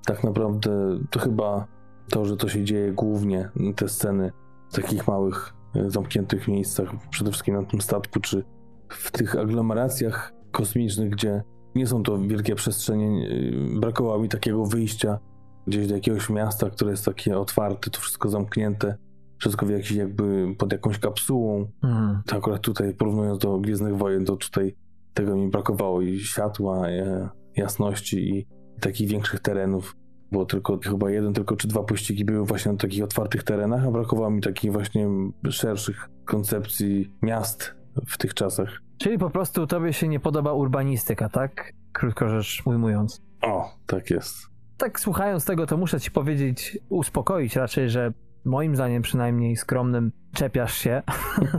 [0.06, 1.68] tak naprawdę to chyba
[2.10, 4.32] to, że to się dzieje głównie, te sceny
[4.70, 8.44] w takich małych, y, zamkniętych miejscach, przede wszystkim na tym statku, czy
[8.90, 11.44] w tych aglomeracjach kosmicznych, gdzie
[11.76, 15.20] nie są to wielkie przestrzenie, y, brakowało mi takiego wyjścia
[15.68, 18.96] gdzieś do jakiegoś miasta, które jest takie otwarte, to wszystko zamknięte,
[19.38, 21.68] wszystko w jakiś jakby pod jakąś kapsułą.
[21.84, 22.22] Mhm.
[22.26, 24.76] To akurat tutaj porównując do Gwiezdnych Wojen, to tutaj
[25.14, 28.48] tego mi brakowało i światła, e, jasności i
[28.80, 29.96] takich większych terenów.
[30.32, 33.92] Było tylko chyba jeden, tylko czy dwa pościgi były właśnie na takich otwartych terenach, a
[33.92, 35.08] brakowało mi takich właśnie
[35.50, 37.76] szerszych koncepcji miast
[38.08, 38.82] w tych czasach.
[38.98, 41.74] Czyli po prostu tobie się nie podoba urbanistyka, tak?
[41.92, 43.22] Krótko rzecz ujmując.
[43.42, 44.36] O, tak jest.
[44.78, 48.14] Tak słuchając tego, to muszę ci powiedzieć, uspokoić raczej, że
[48.46, 51.02] moim zdaniem przynajmniej skromnym czepiasz się.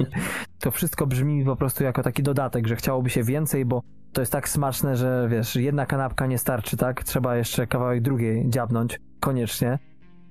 [0.63, 3.83] to wszystko brzmi po prostu jako taki dodatek, że chciałoby się więcej, bo
[4.13, 7.05] to jest tak smaczne, że wiesz, jedna kanapka nie starczy, tak?
[7.05, 9.79] Trzeba jeszcze kawałek drugiej dziabnąć, koniecznie.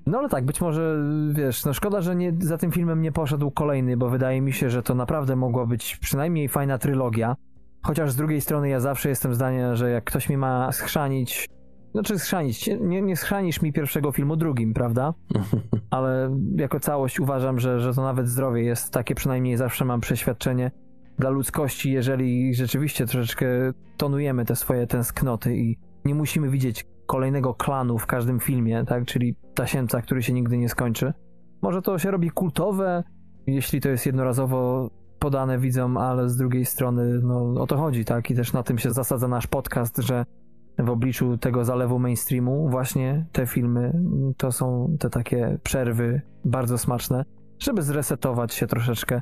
[0.06, 0.96] No ale tak, być może,
[1.32, 4.70] wiesz, no szkoda, że nie, za tym filmem nie poszedł kolejny, bo wydaje mi się,
[4.70, 7.36] że to naprawdę mogła być przynajmniej fajna trylogia.
[7.82, 11.48] Chociaż z drugiej strony ja zawsze jestem zdania, że jak ktoś mi ma schrzanić,
[11.92, 15.14] znaczy schrzanić, nie, nie schrzanisz mi pierwszego filmu drugim, prawda?
[15.90, 20.70] Ale jako całość uważam, że, że to nawet zdrowie jest takie, przynajmniej zawsze mam przeświadczenie
[21.20, 23.46] dla ludzkości, jeżeli rzeczywiście troszeczkę
[23.96, 29.04] tonujemy te swoje tęsknoty i nie musimy widzieć kolejnego klanu w każdym filmie, tak?
[29.04, 31.12] Czyli tasiemca, który się nigdy nie skończy.
[31.62, 33.04] Może to się robi kultowe,
[33.46, 38.30] jeśli to jest jednorazowo podane widzom, ale z drugiej strony no, o to chodzi, tak?
[38.30, 40.24] I też na tym się zasadza nasz podcast, że
[40.78, 43.92] w obliczu tego zalewu mainstreamu właśnie te filmy
[44.36, 47.24] to są te takie przerwy bardzo smaczne,
[47.58, 49.20] żeby zresetować się troszeczkę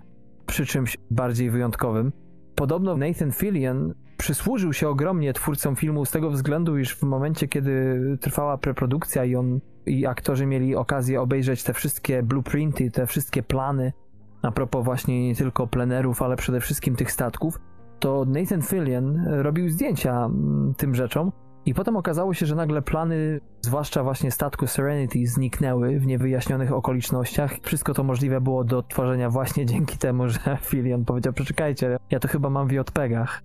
[0.48, 2.12] przy czymś bardziej wyjątkowym.
[2.54, 8.00] Podobno Nathan Fillion przysłużył się ogromnie twórcom filmu z tego względu, iż w momencie, kiedy
[8.20, 13.92] trwała preprodukcja i on i aktorzy mieli okazję obejrzeć te wszystkie blueprinty, te wszystkie plany,
[14.42, 17.60] a propos właśnie nie tylko plenerów, ale przede wszystkim tych statków,
[17.98, 21.32] to Nathan Fillion robił zdjęcia mm, tym rzeczom
[21.68, 27.54] i potem okazało się, że nagle plany, zwłaszcza właśnie statku Serenity, zniknęły w niewyjaśnionych okolicznościach.
[27.62, 30.38] Wszystko to możliwe było do odtworzenia właśnie dzięki temu, że
[30.70, 33.42] Filion powiedział, przeczekajcie, ja to chyba mam w JPEGach.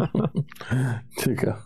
[1.22, 1.56] Ciekawe.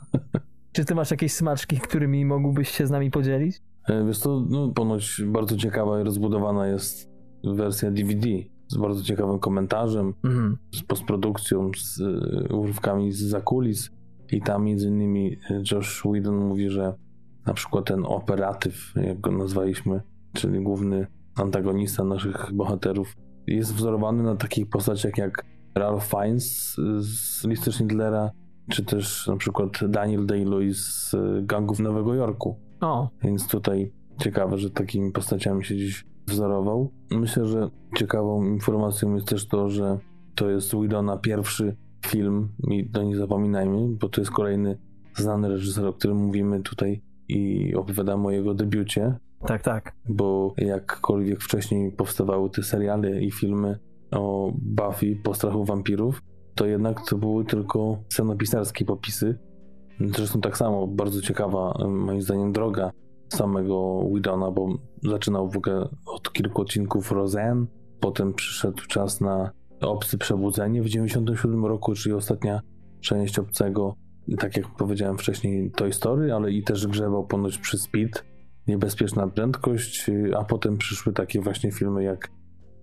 [0.72, 3.62] Czy ty masz jakieś smaczki, którymi mógłbyś się z nami podzielić?
[3.88, 7.10] E, wiesz to, no, ponoć bardzo ciekawa i rozbudowana jest
[7.44, 8.26] wersja DVD
[8.68, 10.56] z bardzo ciekawym komentarzem, Mhm.
[10.74, 13.90] z postprodukcją, z y, urywkami z zakulis
[14.32, 16.94] i tam między innymi y, Josh Whedon mówi, że
[17.46, 20.00] na przykład ten operatyw, jak go nazwaliśmy,
[20.32, 23.16] czyli główny antagonista naszych bohaterów,
[23.46, 28.30] jest wzorowany na takich postaciach jak Ralph Fiennes z listy Schindlera,
[28.70, 31.16] czy też na przykład Daniel Day-Lewis z
[31.46, 32.56] Gangów Nowego Jorku.
[32.80, 36.90] O, Więc tutaj ciekawe, że takimi postaciami się dziś wzorował.
[37.10, 39.98] Myślę, że ciekawą informacją jest też to, że
[40.34, 41.76] to jest Widona pierwszy
[42.06, 44.78] film i to nie zapominajmy, bo to jest kolejny
[45.16, 49.14] znany reżyser, o którym mówimy tutaj i opowiadamy o jego debiucie,
[49.46, 49.96] tak, tak.
[50.08, 53.78] bo jakkolwiek wcześniej powstawały te seriale i filmy
[54.10, 56.22] o Buffy po strachu wampirów,
[56.54, 59.38] to jednak to były tylko scenopisarskie popisy.
[60.00, 62.90] Zresztą tak samo, bardzo ciekawa moim zdaniem droga
[63.28, 64.68] samego Widona, bo
[65.02, 67.66] zaczynał w ogóle od kilku odcinków Roseanne,
[68.00, 69.50] potem przyszedł czas na
[69.80, 72.60] Obcy Przebudzenie w 97 roku, czyli ostatnia
[73.00, 73.94] część Obcego,
[74.38, 78.22] tak jak powiedziałem wcześniej Toy Story, ale i też grzebał ponoć przy Speed,
[78.66, 82.30] Niebezpieczna Prędkość, a potem przyszły takie właśnie filmy jak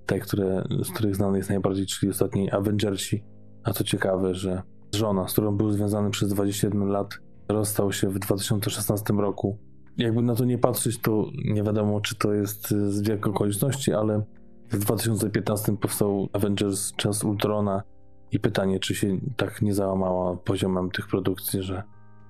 [0.06, 3.24] te, które, z których znany jest najbardziej, czyli ostatni Avengersi.
[3.64, 4.62] A co ciekawe, że
[4.96, 7.10] żona, z którą był związany przez 21 lat,
[7.50, 9.58] rozstał się w 2016 roku.
[9.98, 14.24] Jakby na to nie patrzeć, to nie wiadomo, czy to jest z wielką okoliczności, ale
[14.70, 17.84] w 2015 powstał Avengers Czas Ultrona
[18.32, 21.84] i pytanie, czy się tak nie załamała poziomem tych produkcji, że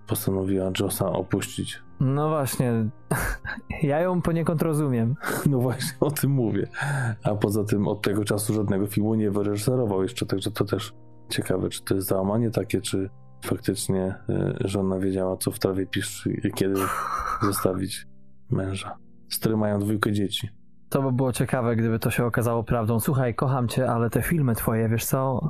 [0.07, 1.81] postanowiła Josa opuścić.
[1.99, 2.89] No właśnie,
[3.83, 5.15] ja ją poniekąd rozumiem.
[5.49, 6.67] No właśnie o tym mówię.
[7.23, 10.93] A poza tym od tego czasu żadnego filmu nie wyreżyserował jeszcze, także to też
[11.29, 13.09] ciekawe, czy to jest załamanie takie, czy
[13.45, 16.75] faktycznie y, żona wiedziała, co w trawie piszczy i kiedy
[17.41, 18.07] zostawić
[18.49, 18.97] męża,
[19.29, 20.49] z którym mają dwójkę dzieci.
[20.89, 22.99] To by było ciekawe, gdyby to się okazało prawdą.
[22.99, 25.39] Słuchaj, kocham cię, ale te filmy twoje, wiesz co?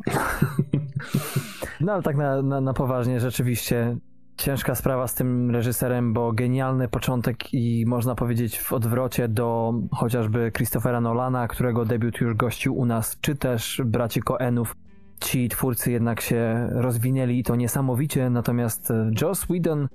[1.82, 3.98] No ale tak na, na, na poważnie, rzeczywiście
[4.38, 10.52] ciężka sprawa z tym reżyserem, bo genialny początek i można powiedzieć w odwrocie do chociażby
[10.52, 14.76] Christophera Nolana, którego debiut już gościł u nas, czy też braci Coenów.
[15.20, 19.88] Ci twórcy jednak się rozwinęli i to niesamowicie, natomiast Joss Whedon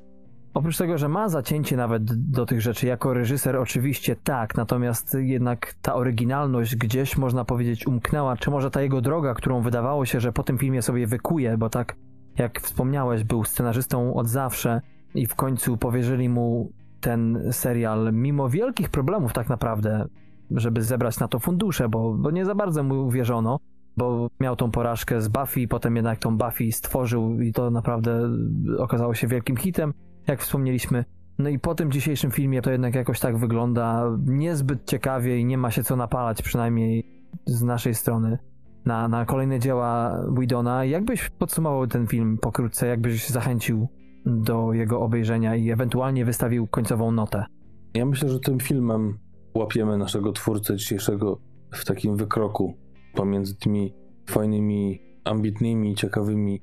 [0.55, 5.74] Oprócz tego, że ma zacięcie nawet do tych rzeczy, jako reżyser oczywiście tak, natomiast jednak
[5.82, 10.32] ta oryginalność gdzieś można powiedzieć umknęła, czy może ta jego droga, którą wydawało się, że
[10.32, 11.96] po tym filmie sobie wykuje, bo tak
[12.38, 14.80] jak wspomniałeś, był scenarzystą od zawsze
[15.14, 20.07] i w końcu powierzyli mu ten serial, mimo wielkich problemów tak naprawdę,
[20.50, 23.59] żeby zebrać na to fundusze, bo, bo nie za bardzo mu uwierzono,
[23.96, 28.30] bo miał tą porażkę z Buffy, potem jednak tą Buffy stworzył i to naprawdę
[28.78, 29.92] okazało się wielkim hitem
[30.27, 31.05] jak wspomnieliśmy.
[31.39, 35.59] No i po tym dzisiejszym filmie to jednak jakoś tak wygląda niezbyt ciekawie i nie
[35.59, 37.07] ma się co napalać, przynajmniej
[37.47, 38.39] z naszej strony,
[38.85, 40.85] na, na kolejne dzieła Widona.
[40.85, 43.89] Jakbyś podsumował ten film pokrótce, jakbyś zachęcił
[44.27, 47.45] do jego obejrzenia i ewentualnie wystawił końcową notę?
[47.95, 49.18] Ja myślę, że tym filmem
[49.55, 51.39] łapiemy naszego twórcę dzisiejszego
[51.70, 52.75] w takim wykroku
[53.14, 53.95] pomiędzy tymi
[54.31, 56.61] fajnymi, ambitnymi, ciekawymi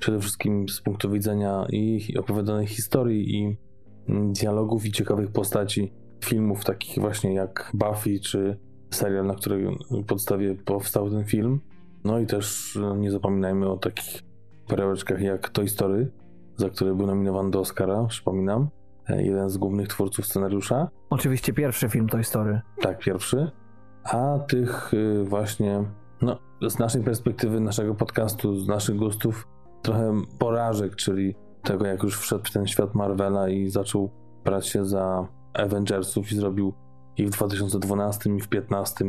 [0.00, 3.56] przede wszystkim z punktu widzenia i opowiadanej historii, i
[4.08, 5.92] mm, dialogów, i ciekawych postaci
[6.24, 8.58] filmów, takich właśnie jak Buffy, czy
[8.90, 11.60] serial, na której podstawie powstał ten film.
[12.04, 14.22] No i też e, nie zapominajmy o takich
[14.66, 16.10] perełeczkach jak Toy Story,
[16.56, 18.68] za które był nominowany do Oscara, przypominam.
[19.08, 20.88] E, jeden z głównych twórców scenariusza.
[21.10, 22.60] Oczywiście pierwszy film Toy Story.
[22.80, 23.50] Tak, pierwszy.
[24.04, 25.84] A tych y, właśnie,
[26.22, 26.38] no,
[26.68, 29.48] z naszej perspektywy, naszego podcastu, z naszych gustów,
[29.82, 34.10] trochę porażek, czyli tego, jak już wszedł w ten świat Marvela i zaczął
[34.44, 36.72] brać się za Avengersów i zrobił
[37.16, 39.04] i w 2012 i w 2015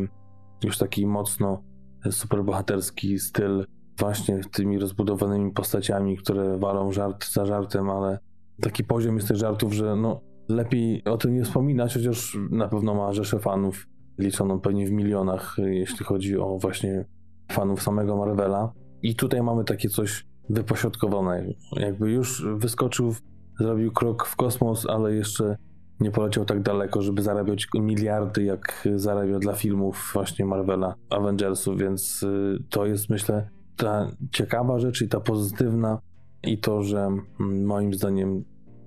[0.63, 1.63] już taki mocno
[2.11, 3.65] superbohaterski styl
[3.99, 8.19] właśnie tymi rozbudowanymi postaciami, które walą żart za żartem, ale
[8.61, 12.95] taki poziom jest tych żartów, że no lepiej o tym nie wspominać, chociaż na pewno
[12.95, 17.05] ma rzeszę fanów, liczoną pewnie w milionach, jeśli chodzi o właśnie
[17.51, 18.74] fanów samego Marvela.
[19.01, 21.45] I tutaj mamy takie coś wypośrodkowane.
[21.76, 23.16] Jakby już wyskoczył,
[23.60, 25.58] zrobił krok w kosmos, ale jeszcze
[25.99, 32.24] nie poleciał tak daleko, żeby zarabiać miliardy, jak zarabia dla filmów właśnie Marvela, Avengersów, więc
[32.24, 35.99] y, to jest myślę ta ciekawa rzecz i ta pozytywna
[36.43, 38.43] i to, że mm, moim zdaniem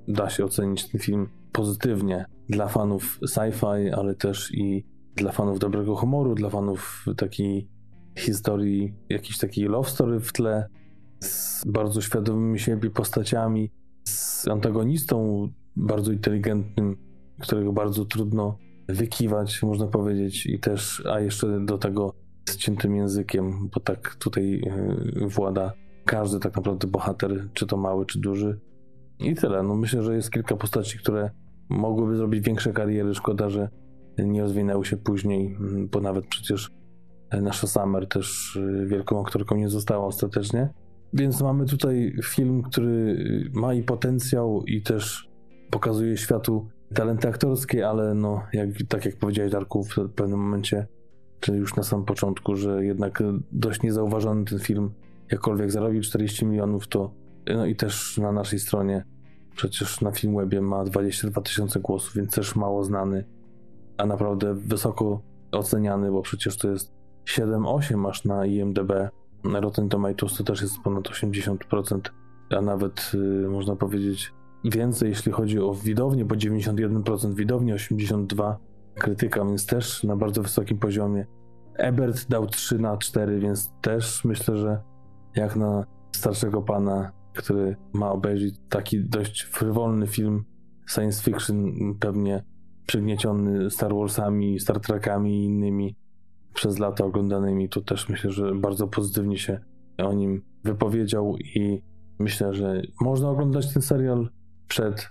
[0.08, 4.86] da się ocenić ten film pozytywnie dla fanów sci-fi, ale też i
[5.16, 7.68] dla fanów dobrego humoru, dla fanów takiej
[8.18, 10.68] historii, jakiejś takiej love story w tle,
[11.24, 13.70] z bardzo świadomymi siebie postaciami,
[14.08, 16.96] z antagonistą bardzo inteligentnym,
[17.40, 18.58] którego bardzo trudno
[18.88, 22.14] wykiwać, można powiedzieć, i też, a jeszcze do tego
[22.48, 25.72] z ciętym językiem, bo tak tutaj e, włada
[26.04, 28.60] każdy tak naprawdę bohater, czy to mały, czy duży.
[29.18, 29.62] I tyle.
[29.62, 31.30] No myślę, że jest kilka postaci, które
[31.68, 33.14] mogłyby zrobić większe kariery.
[33.14, 33.68] Szkoda, że
[34.18, 35.56] nie rozwinęły się później,
[35.92, 36.70] bo nawet przecież
[37.42, 40.68] nasza Summer też e, wielką aktorką nie została ostatecznie.
[41.12, 43.16] Więc mamy tutaj film, który
[43.52, 45.28] ma i potencjał, i też
[45.70, 50.86] pokazuje światu talenty aktorskie, ale no, jak, tak jak powiedziałeś Darku w pewnym momencie,
[51.40, 54.90] czyli już na samym początku, że jednak dość niezauważony ten film,
[55.30, 57.10] jakkolwiek zarobił 40 milionów, to
[57.54, 59.04] no i też na naszej stronie,
[59.56, 63.24] przecież na Filmwebie ma 22 tysiące głosów, więc też mało znany,
[63.96, 65.20] a naprawdę wysoko
[65.52, 66.92] oceniany, bo przecież to jest
[67.24, 68.92] 7-8 aż na IMDb.
[69.44, 72.00] Na Rotten Tomatoes to też jest ponad 80%,
[72.50, 74.32] a nawet yy, można powiedzieć
[74.64, 78.54] więcej, jeśli chodzi o widownię, bo 91% widowni, 82%
[78.94, 81.26] krytyka, więc też na bardzo wysokim poziomie.
[81.74, 84.82] Ebert dał 3 na 4, więc też myślę, że
[85.36, 90.44] jak na starszego pana, który ma obejrzeć taki dość frywolny film
[90.90, 92.44] science fiction, pewnie
[92.86, 95.96] przygnieciony Star Warsami, Star Trekami i innymi
[96.54, 99.60] przez lata oglądanymi, to też myślę, że bardzo pozytywnie się
[99.98, 101.82] o nim wypowiedział i
[102.18, 104.28] myślę, że można oglądać ten serial
[104.68, 105.10] przed,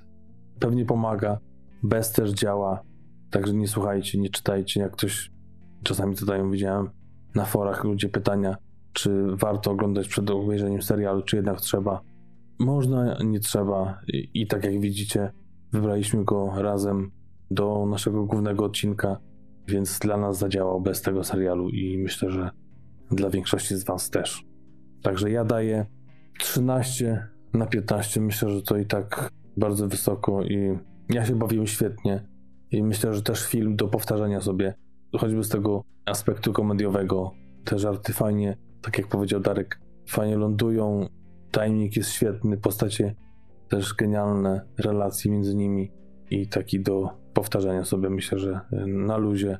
[0.60, 1.40] pewnie pomaga,
[1.84, 2.84] bez też działa,
[3.32, 5.32] także nie słuchajcie, nie czytajcie, jak ktoś
[5.84, 6.90] czasami zadają, widziałem
[7.36, 8.58] na forach ludzie pytania,
[8.94, 12.02] czy warto oglądać przed obejrzeniem serialu, czy jednak trzeba.
[12.60, 14.00] Można, nie trzeba.
[14.08, 15.32] I, i tak jak widzicie,
[15.72, 17.12] wybraliśmy go razem
[17.52, 19.18] do naszego głównego odcinka,
[19.68, 22.50] więc dla nas zadziałał bez tego serialu i myślę, że
[23.12, 24.46] dla większości z Was też.
[25.02, 25.86] Także ja daję
[26.40, 28.22] 13 na 15.
[28.22, 30.78] Myślę, że to i tak bardzo wysoko i
[31.10, 32.28] ja się bawiłem świetnie.
[32.72, 34.74] I myślę, że też film do powtarzania sobie,
[35.18, 37.32] choćby z tego aspektu komediowego.
[37.66, 41.08] Te żarty fajnie, tak jak powiedział Darek, fajnie lądują.
[41.52, 43.16] Tajemnik jest świetny, postacie
[43.70, 45.92] też genialne, relacje między nimi
[46.30, 48.10] i taki do powtarzania sobie.
[48.10, 49.60] Myślę, że na luzie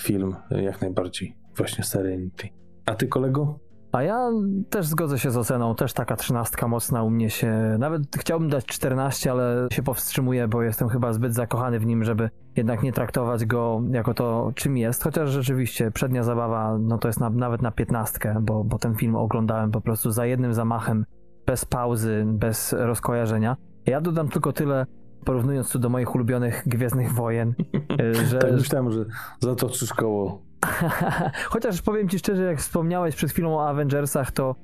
[0.00, 1.36] film jak najbardziej.
[1.56, 2.48] Właśnie Serenity.
[2.86, 3.58] A ty, kolego?
[3.92, 4.30] A ja
[4.70, 8.66] też zgodzę się z oceną, też taka trzynastka mocna u mnie się, nawet chciałbym dać
[8.66, 13.46] 14, ale się powstrzymuję, bo jestem chyba zbyt zakochany w nim, żeby jednak nie traktować
[13.46, 17.70] go jako to, czym jest, chociaż rzeczywiście przednia zabawa, no to jest na, nawet na
[17.70, 21.04] piętnastkę, bo, bo ten film oglądałem po prostu za jednym zamachem,
[21.46, 23.56] bez pauzy, bez rozkojarzenia.
[23.86, 24.86] Ja dodam tylko tyle,
[25.24, 27.54] porównując tu do moich ulubionych Gwiezdnych Wojen,
[28.30, 28.38] że...
[28.38, 29.04] tak myślałem, że
[29.40, 30.50] zatoczysz koło
[31.52, 34.54] Chociaż powiem ci szczerze, jak wspomniałeś przed chwilą o Avengersach, to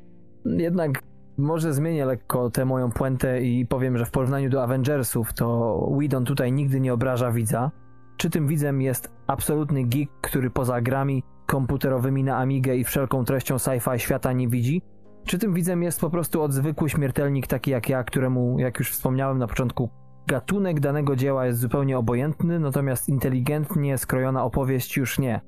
[0.44, 1.02] jednak
[1.38, 6.24] może zmienię lekko tę moją puentę i powiem, że w porównaniu do Avengersów to Whedon
[6.24, 7.70] tutaj nigdy nie obraża widza.
[8.16, 13.56] Czy tym widzem jest absolutny geek, który poza grami komputerowymi na Amigę i wszelką treścią
[13.56, 14.82] sci-fi świata nie widzi?
[15.24, 19.38] Czy tym widzem jest po prostu odzwykły śmiertelnik taki jak ja, któremu, jak już wspomniałem
[19.38, 19.90] na początku,
[20.26, 25.40] gatunek danego dzieła jest zupełnie obojętny, natomiast inteligentnie skrojona opowieść już nie.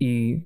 [0.00, 0.42] I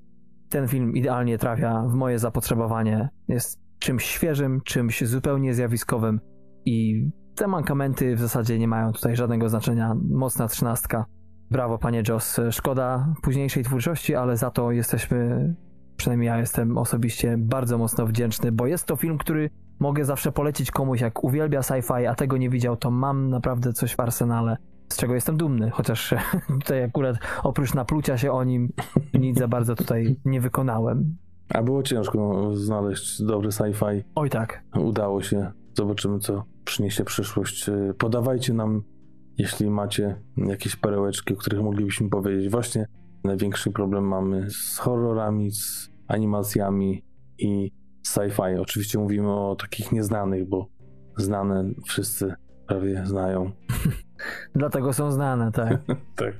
[0.49, 3.09] ten film idealnie trafia w moje zapotrzebowanie.
[3.29, 6.21] Jest czymś świeżym, czymś zupełnie zjawiskowym
[6.65, 9.97] i te mankamenty w zasadzie nie mają tutaj żadnego znaczenia.
[10.11, 11.05] Mocna trzynastka.
[11.51, 12.41] Brawo, panie Joss.
[12.51, 15.55] Szkoda późniejszej twórczości, ale za to jesteśmy,
[15.97, 19.51] przynajmniej ja jestem osobiście bardzo mocno wdzięczny, bo jest to film, który
[19.81, 23.97] mogę zawsze polecić komuś, jak uwielbia sci-fi, a tego nie widział, to mam naprawdę coś
[23.97, 24.57] w arsenale,
[24.89, 26.15] z czego jestem dumny, chociaż
[26.61, 28.73] tutaj akurat oprócz naplucia się o nim
[29.15, 31.17] nic za bardzo tutaj nie wykonałem.
[31.49, 34.03] A było ciężko znaleźć dobry sci-fi.
[34.15, 34.63] Oj tak.
[34.77, 35.53] Udało się.
[35.75, 37.71] Zobaczymy, co przyniesie przyszłość.
[37.99, 38.83] Podawajcie nam,
[39.39, 42.51] jeśli macie jakieś perełeczki, o których moglibyśmy powiedzieć.
[42.51, 42.87] Właśnie
[43.25, 47.05] największy problem mamy z horrorami, z animacjami
[47.39, 48.61] i sci-fi.
[48.61, 50.67] Oczywiście mówimy o takich nieznanych, bo
[51.17, 52.35] znane wszyscy
[52.67, 53.51] prawie znają.
[54.55, 55.79] Dlatego są znane, tak.
[56.17, 56.35] tak.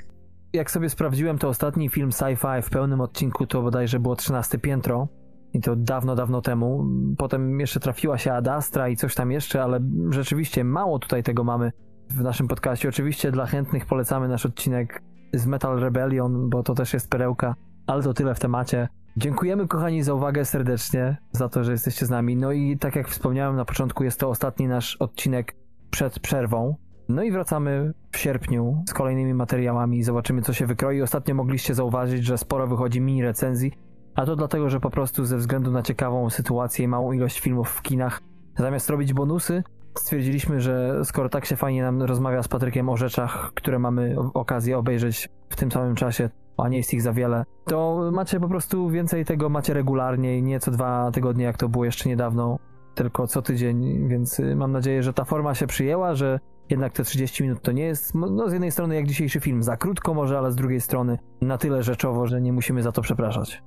[0.53, 5.09] Jak sobie sprawdziłem, to ostatni film sci-fi w pełnym odcinku to bodajże było 13 piętro.
[5.53, 6.87] I to dawno, dawno temu.
[7.19, 9.81] Potem jeszcze trafiła się Adastra i coś tam jeszcze, ale
[10.11, 11.73] rzeczywiście mało tutaj tego mamy
[12.11, 12.89] w naszym podcaście.
[12.89, 15.03] Oczywiście dla chętnych polecamy nasz odcinek
[15.35, 17.55] z Metal Rebellion, bo to też jest perełka,
[17.87, 18.89] ale to tyle w temacie.
[19.21, 22.37] Dziękujemy kochani za uwagę serdecznie, za to, że jesteście z nami.
[22.37, 25.57] No i tak jak wspomniałem na początku, jest to ostatni nasz odcinek
[25.91, 26.77] przed przerwą.
[27.09, 31.03] No i wracamy w sierpniu z kolejnymi materiałami, zobaczymy co się wykroi.
[31.03, 33.73] Ostatnio mogliście zauważyć, że sporo wychodzi mini recenzji,
[34.15, 37.71] a to dlatego, że po prostu ze względu na ciekawą sytuację i małą ilość filmów
[37.71, 38.21] w kinach,
[38.59, 39.63] zamiast robić bonusy,
[39.99, 44.79] stwierdziliśmy, że skoro tak się fajnie nam rozmawia z Patrykiem o rzeczach, które mamy okazję
[44.79, 48.91] obejrzeć w tym samym czasie, a nie jest ich za wiele, to macie po prostu
[48.91, 52.59] więcej tego, macie regularnie i nie co dwa tygodnie, jak to było jeszcze niedawno,
[52.95, 56.41] tylko co tydzień, więc y, mam nadzieję, że ta forma się przyjęła, że
[56.71, 59.77] jednak te 30 minut to nie jest, no z jednej strony jak dzisiejszy film, za
[59.77, 63.63] krótko może, ale z drugiej strony na tyle rzeczowo, że nie musimy za to przepraszać.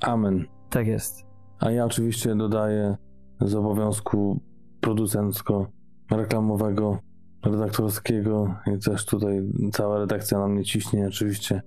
[0.00, 0.44] Amen.
[0.70, 1.26] Tak jest.
[1.60, 2.96] A ja oczywiście dodaję
[3.40, 4.40] z obowiązku
[4.80, 6.98] producencko-reklamowego,
[7.44, 9.42] redaktorskiego i też tutaj
[9.72, 11.62] cała redakcja na mnie ciśnie oczywiście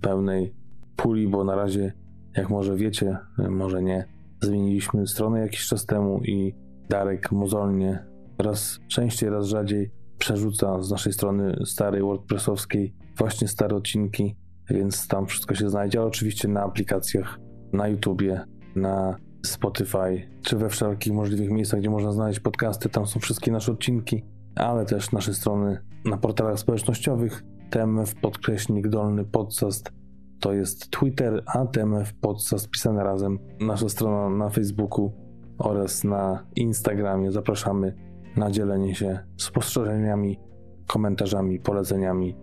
[0.00, 0.54] pełnej
[0.96, 1.92] puli, bo na razie,
[2.36, 3.18] jak może wiecie,
[3.48, 4.08] może nie,
[4.42, 6.54] zmieniliśmy stronę jakiś czas temu i
[6.88, 8.06] Darek mozolnie
[8.38, 14.36] raz częściej, raz rzadziej przerzuca z naszej strony starej WordPressowskiej właśnie stare odcinki,
[14.70, 17.38] więc tam wszystko się znajdzie, oczywiście na aplikacjach,
[17.72, 18.44] na YouTubie,
[18.76, 19.16] na
[19.50, 24.24] Spotify, czy we wszelkich możliwych miejscach, gdzie można znaleźć podcasty, tam są wszystkie nasze odcinki,
[24.54, 29.92] ale też nasze strony na portalach społecznościowych, TMF podkreśnik dolny podcast,
[30.40, 35.12] to jest Twitter, a TMF podcast pisane razem, nasza strona na Facebooku
[35.58, 37.32] oraz na Instagramie.
[37.32, 37.94] Zapraszamy
[38.36, 40.38] na dzielenie się spostrzeżeniami,
[40.86, 42.36] komentarzami, poleceniami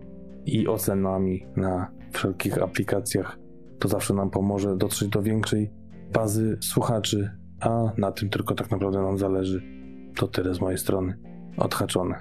[0.46, 3.40] i ocenami na wszelkich aplikacjach.
[3.80, 5.72] To zawsze nam pomoże dotrzeć do większej
[6.14, 9.64] bazy słuchaczy, a na tym tylko tak naprawdę nam zależy.
[10.16, 11.18] To tyle z mojej strony.
[11.58, 12.16] Odhaczone.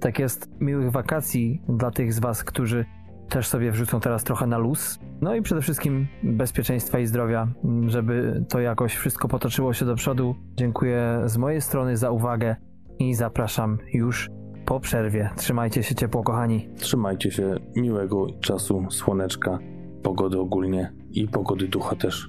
[0.00, 0.50] Tak jest.
[0.60, 2.84] Miłych wakacji dla tych z Was, którzy
[3.28, 4.98] też sobie wrzucą teraz trochę na luz.
[5.20, 7.48] No i przede wszystkim bezpieczeństwa i zdrowia,
[7.86, 10.34] żeby to jakoś wszystko potoczyło się do przodu.
[10.54, 12.56] Dziękuję z mojej strony za uwagę
[12.98, 14.30] i zapraszam już
[14.66, 15.30] po przerwie.
[15.36, 16.68] Trzymajcie się ciepło, kochani.
[16.76, 19.58] Trzymajcie się miłego czasu, słoneczka,
[20.02, 22.28] pogody ogólnie i pogody ducha też.